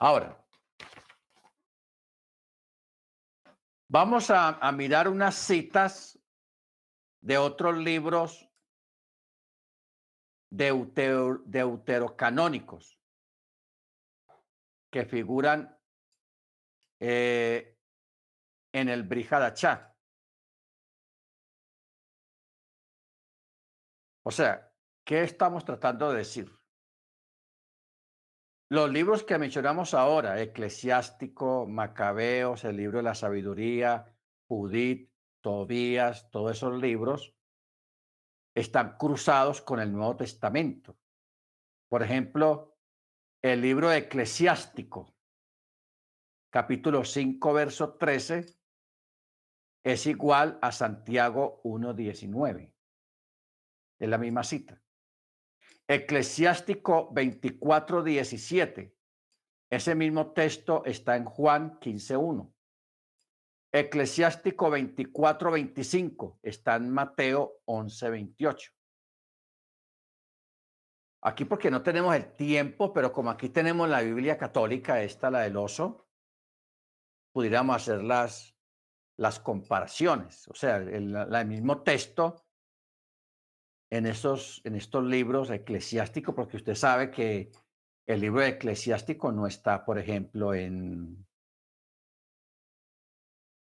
[0.00, 0.44] Ahora,
[3.88, 6.18] vamos a, mirar unas citas
[7.20, 8.48] de otros libros
[10.50, 12.98] deuterocanónicos
[14.90, 15.78] que figuran
[17.00, 17.76] eh,
[18.72, 19.94] en el Brihadachá.
[24.24, 24.72] O sea,
[25.04, 26.57] ¿qué estamos tratando de decir?
[28.70, 34.14] Los libros que mencionamos ahora, Eclesiástico, Macabeos, el libro de la sabiduría,
[34.46, 37.34] Judith, Tobías, todos esos libros,
[38.54, 40.98] están cruzados con el Nuevo Testamento.
[41.88, 42.76] Por ejemplo,
[43.40, 45.14] el libro Eclesiástico,
[46.50, 48.54] capítulo 5, verso 13,
[49.82, 52.74] es igual a Santiago 1.19.
[53.98, 54.78] Es la misma cita.
[55.88, 58.94] Eclesiástico 24.17.
[59.70, 62.52] Ese mismo texto está en Juan 15.1.
[63.72, 68.72] Eclesiástico 24, 25 está en Mateo 11, 28.
[71.22, 75.40] aquí porque no tenemos el tiempo, pero como aquí tenemos la Biblia católica, esta, la
[75.40, 76.08] del oso,
[77.32, 78.56] pudiéramos hacer las,
[79.18, 80.48] las comparaciones.
[80.48, 82.47] O sea, el, el mismo texto
[83.90, 87.50] en estos, en estos libros eclesiásticos, porque usted sabe que
[88.06, 91.26] el libro eclesiástico no está, por ejemplo, en,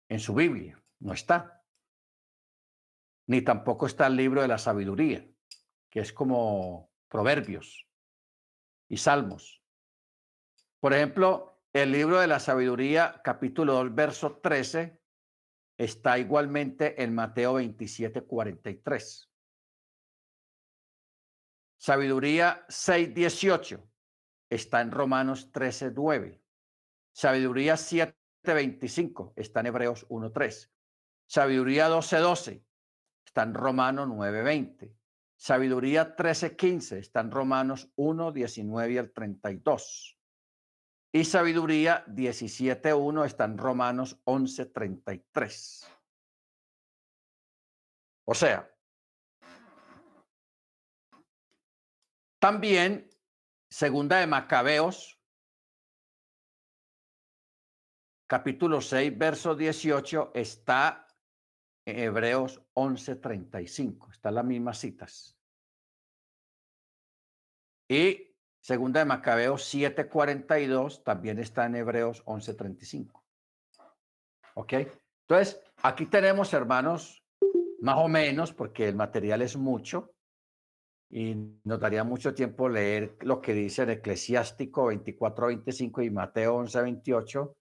[0.08, 1.64] en su Biblia, no está.
[3.28, 5.28] Ni tampoco está el libro de la sabiduría,
[5.90, 7.88] que es como proverbios
[8.88, 9.62] y salmos.
[10.80, 15.00] Por ejemplo, el libro de la sabiduría, capítulo 2, verso 13,
[15.76, 19.30] está igualmente en Mateo 27, 43.
[21.78, 23.88] Sabiduría 6, 18
[24.50, 26.42] está en Romanos 13, 9.
[27.12, 30.72] Sabiduría 7, 25 está en Hebreos 1, 3.
[31.26, 32.64] Sabiduría 12, 12
[33.26, 34.96] está en Romanos 9, 20.
[35.36, 40.18] Sabiduría 13, 15 está en Romanos 1, 19 y el 32.
[41.12, 45.86] Y sabiduría 17, 1 está en Romanos 11, 33.
[48.24, 48.70] O sea,
[52.46, 53.10] también
[53.68, 55.20] segunda de Macabeos,
[58.28, 61.08] capítulo 6, verso 18, está
[61.84, 64.12] en Hebreos 11, 35.
[64.12, 65.36] Están las mismas citas.
[67.88, 73.24] Y segunda de Macabeos 7, 42 también está en Hebreos 11, 35.
[74.54, 74.72] ¿Ok?
[75.22, 77.24] Entonces, aquí tenemos, hermanos,
[77.80, 80.15] más o menos, porque el material es mucho,
[81.08, 81.34] y
[81.64, 86.82] nos daría mucho tiempo leer lo que dice el Eclesiástico 24, 25 y Mateo 11,
[86.82, 87.56] 28,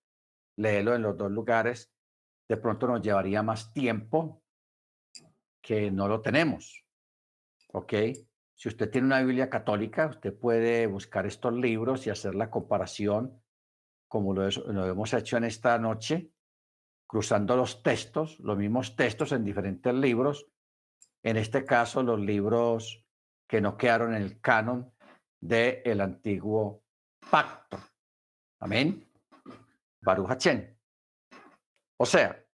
[0.57, 1.91] leerlo en los dos lugares.
[2.47, 4.41] De pronto nos llevaría más tiempo
[5.61, 6.83] que no lo tenemos.
[7.73, 7.93] ¿Ok?
[8.55, 13.41] Si usted tiene una Biblia católica, usted puede buscar estos libros y hacer la comparación
[14.07, 16.31] como lo hemos hecho en esta noche,
[17.05, 20.47] cruzando los textos, los mismos textos en diferentes libros.
[21.21, 23.04] En este caso, los libros
[23.55, 24.93] que no quedaron en el canon
[25.39, 26.83] del antiguo
[27.31, 27.79] pacto.
[28.59, 29.09] Amén.
[30.01, 30.45] Baruch
[31.95, 32.45] O sea,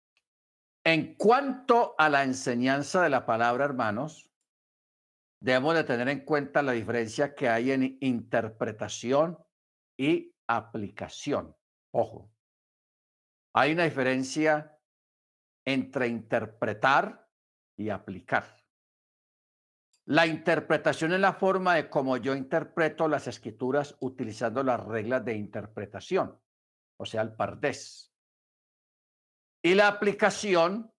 [0.83, 4.29] en cuanto a la enseñanza de la palabra, hermanos,
[5.41, 9.39] debemos de tener en cuenta la diferencia que hay en interpretación
[9.97, 11.57] y aplicación.
[11.95, 12.31] Ojo,
[13.55, 14.77] hay una diferencia
[15.65, 17.27] entre interpretar
[17.75, 18.60] y aplicar.
[20.05, 25.35] La interpretación es la forma de cómo yo interpreto las escrituras utilizando las reglas de
[25.35, 26.39] interpretación,
[26.97, 28.11] o sea, el pardés.
[29.63, 30.91] Y la aplicación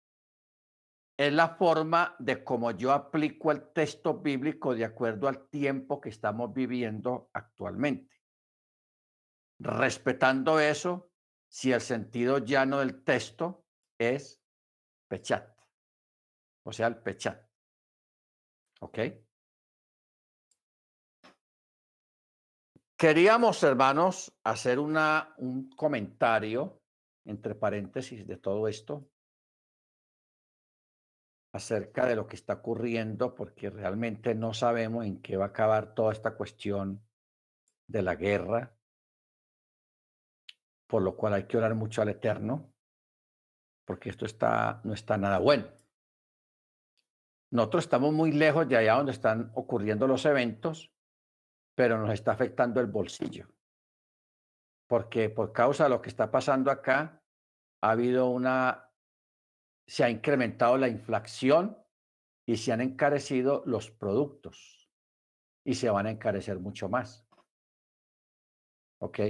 [1.16, 6.08] es la forma de cómo yo aplico el texto bíblico de acuerdo al tiempo que
[6.08, 8.22] estamos viviendo actualmente.
[9.58, 11.10] Respetando eso,
[11.48, 13.66] si el sentido llano del texto
[13.98, 14.40] es
[15.08, 15.54] pechat,
[16.64, 17.51] o sea, el pechat.
[18.82, 18.98] ¿Ok?
[22.96, 26.82] Queríamos, hermanos, hacer una, un comentario,
[27.24, 29.08] entre paréntesis, de todo esto,
[31.52, 35.94] acerca de lo que está ocurriendo, porque realmente no sabemos en qué va a acabar
[35.94, 37.06] toda esta cuestión
[37.86, 38.76] de la guerra,
[40.88, 42.74] por lo cual hay que orar mucho al Eterno,
[43.84, 45.81] porque esto está, no está nada bueno.
[47.52, 50.90] Nosotros estamos muy lejos de allá donde están ocurriendo los eventos,
[51.74, 53.46] pero nos está afectando el bolsillo.
[54.88, 57.22] Porque por causa de lo que está pasando acá,
[57.82, 58.90] ha habido una,
[59.86, 61.76] se ha incrementado la inflación
[62.46, 64.90] y se han encarecido los productos
[65.62, 67.26] y se van a encarecer mucho más.
[68.98, 69.20] ¿Ok?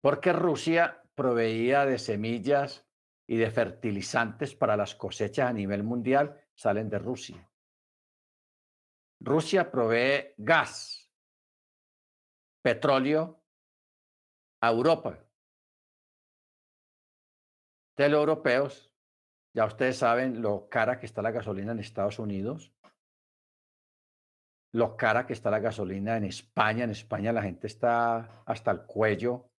[0.00, 2.84] Porque Rusia proveía de semillas
[3.28, 7.48] y de fertilizantes para las cosechas a nivel mundial salen de Rusia.
[9.20, 11.08] Rusia provee gas,
[12.62, 13.42] petróleo
[14.60, 15.18] a Europa.
[17.96, 18.92] De europeos,
[19.54, 22.72] ya ustedes saben lo cara que está la gasolina en Estados Unidos,
[24.72, 26.84] lo cara que está la gasolina en España.
[26.84, 29.50] En España la gente está hasta el cuello.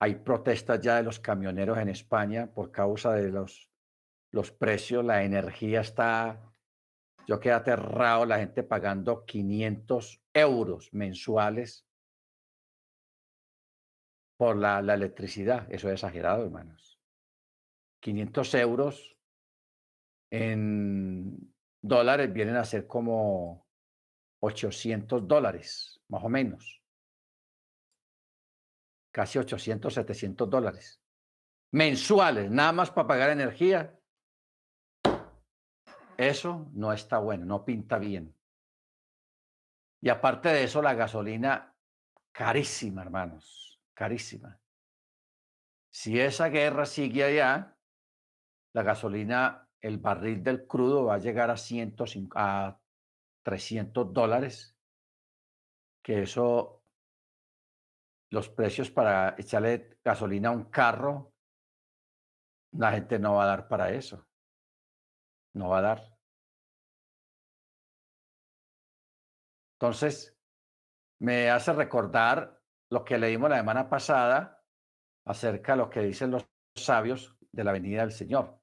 [0.00, 3.70] Hay protestas ya de los camioneros en España por causa de los
[4.34, 6.52] los precios, la energía está,
[7.28, 11.86] yo quedé aterrado, la gente pagando 500 euros mensuales
[14.36, 15.72] por la, la electricidad.
[15.72, 17.00] Eso es exagerado, hermanos.
[18.00, 19.16] 500 euros
[20.32, 23.68] en dólares vienen a ser como
[24.40, 26.82] 800 dólares, más o menos.
[29.12, 31.00] Casi 800, 700 dólares.
[31.70, 33.96] Mensuales, nada más para pagar energía.
[36.16, 38.34] Eso no está bueno, no pinta bien.
[40.00, 41.74] Y aparte de eso, la gasolina
[42.32, 44.60] carísima, hermanos, carísima.
[45.90, 47.76] Si esa guerra sigue allá,
[48.74, 52.80] la gasolina, el barril del crudo va a llegar a, 105, a
[53.44, 54.76] 300 dólares,
[56.02, 56.82] que eso,
[58.30, 61.32] los precios para echarle gasolina a un carro,
[62.72, 64.26] la gente no va a dar para eso.
[65.54, 66.14] No va a dar.
[69.78, 70.36] Entonces,
[71.20, 72.60] me hace recordar
[72.90, 74.62] lo que leímos la semana pasada
[75.26, 78.60] acerca de lo que dicen los sabios de la venida del Señor.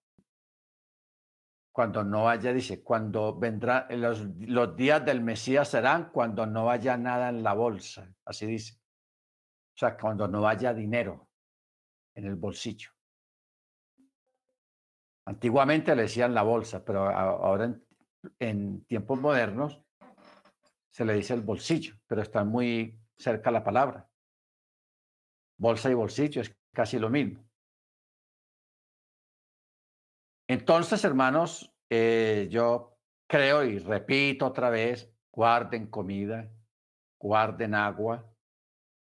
[1.74, 6.98] Cuando no haya, dice, cuando vendrá, los, los días del Mesías serán cuando no haya
[6.98, 8.76] nada en la bolsa, así dice.
[9.76, 11.30] O sea, cuando no haya dinero
[12.16, 12.92] en el bolsillo.
[15.32, 17.74] Antiguamente le decían la bolsa, pero ahora
[18.38, 19.82] en, tiempos modernos
[20.90, 24.10] se le dice el bolsillo, pero está muy cerca la palabra.
[25.58, 27.42] Bolsa y bolsillo es casi lo mismo.
[30.50, 36.52] Entonces, hermanos, eh, yo creo y repito otra vez, guarden comida,
[37.18, 38.30] guarden agua,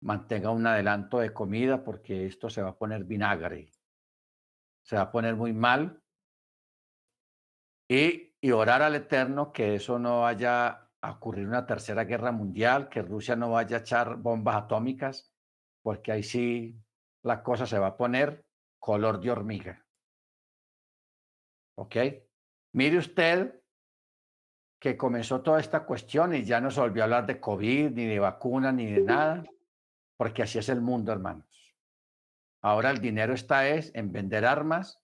[0.00, 3.70] mantengan un adelanto de comida porque esto se va a poner vinagre,
[4.84, 6.00] se va a poner muy mal.
[7.88, 12.88] Y, y orar al Eterno que eso no vaya a ocurrir una tercera guerra mundial,
[12.88, 15.32] que Rusia no vaya a echar bombas atómicas,
[15.82, 16.76] porque ahí sí
[17.22, 18.44] la cosa se va a poner
[18.78, 19.86] color de hormiga.
[21.76, 21.96] ¿Ok?
[22.72, 23.60] Mire usted
[24.78, 28.06] que comenzó toda esta cuestión y ya no se volvió a hablar de COVID, ni
[28.06, 29.44] de vacuna, ni de nada,
[30.16, 31.46] porque así es el mundo, hermanos.
[32.62, 35.02] Ahora el dinero está es en vender armas,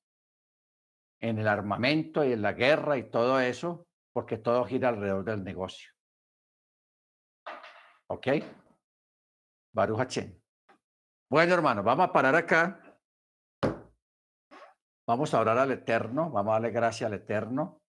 [1.20, 5.44] en el armamento y en la guerra y todo eso, porque todo gira alrededor del
[5.44, 5.92] negocio.
[8.08, 8.28] ¿Ok?
[9.72, 10.18] Baruch
[11.30, 12.80] Bueno, hermano, vamos a parar acá.
[15.06, 17.79] Vamos a orar al Eterno, vamos a darle gracias al Eterno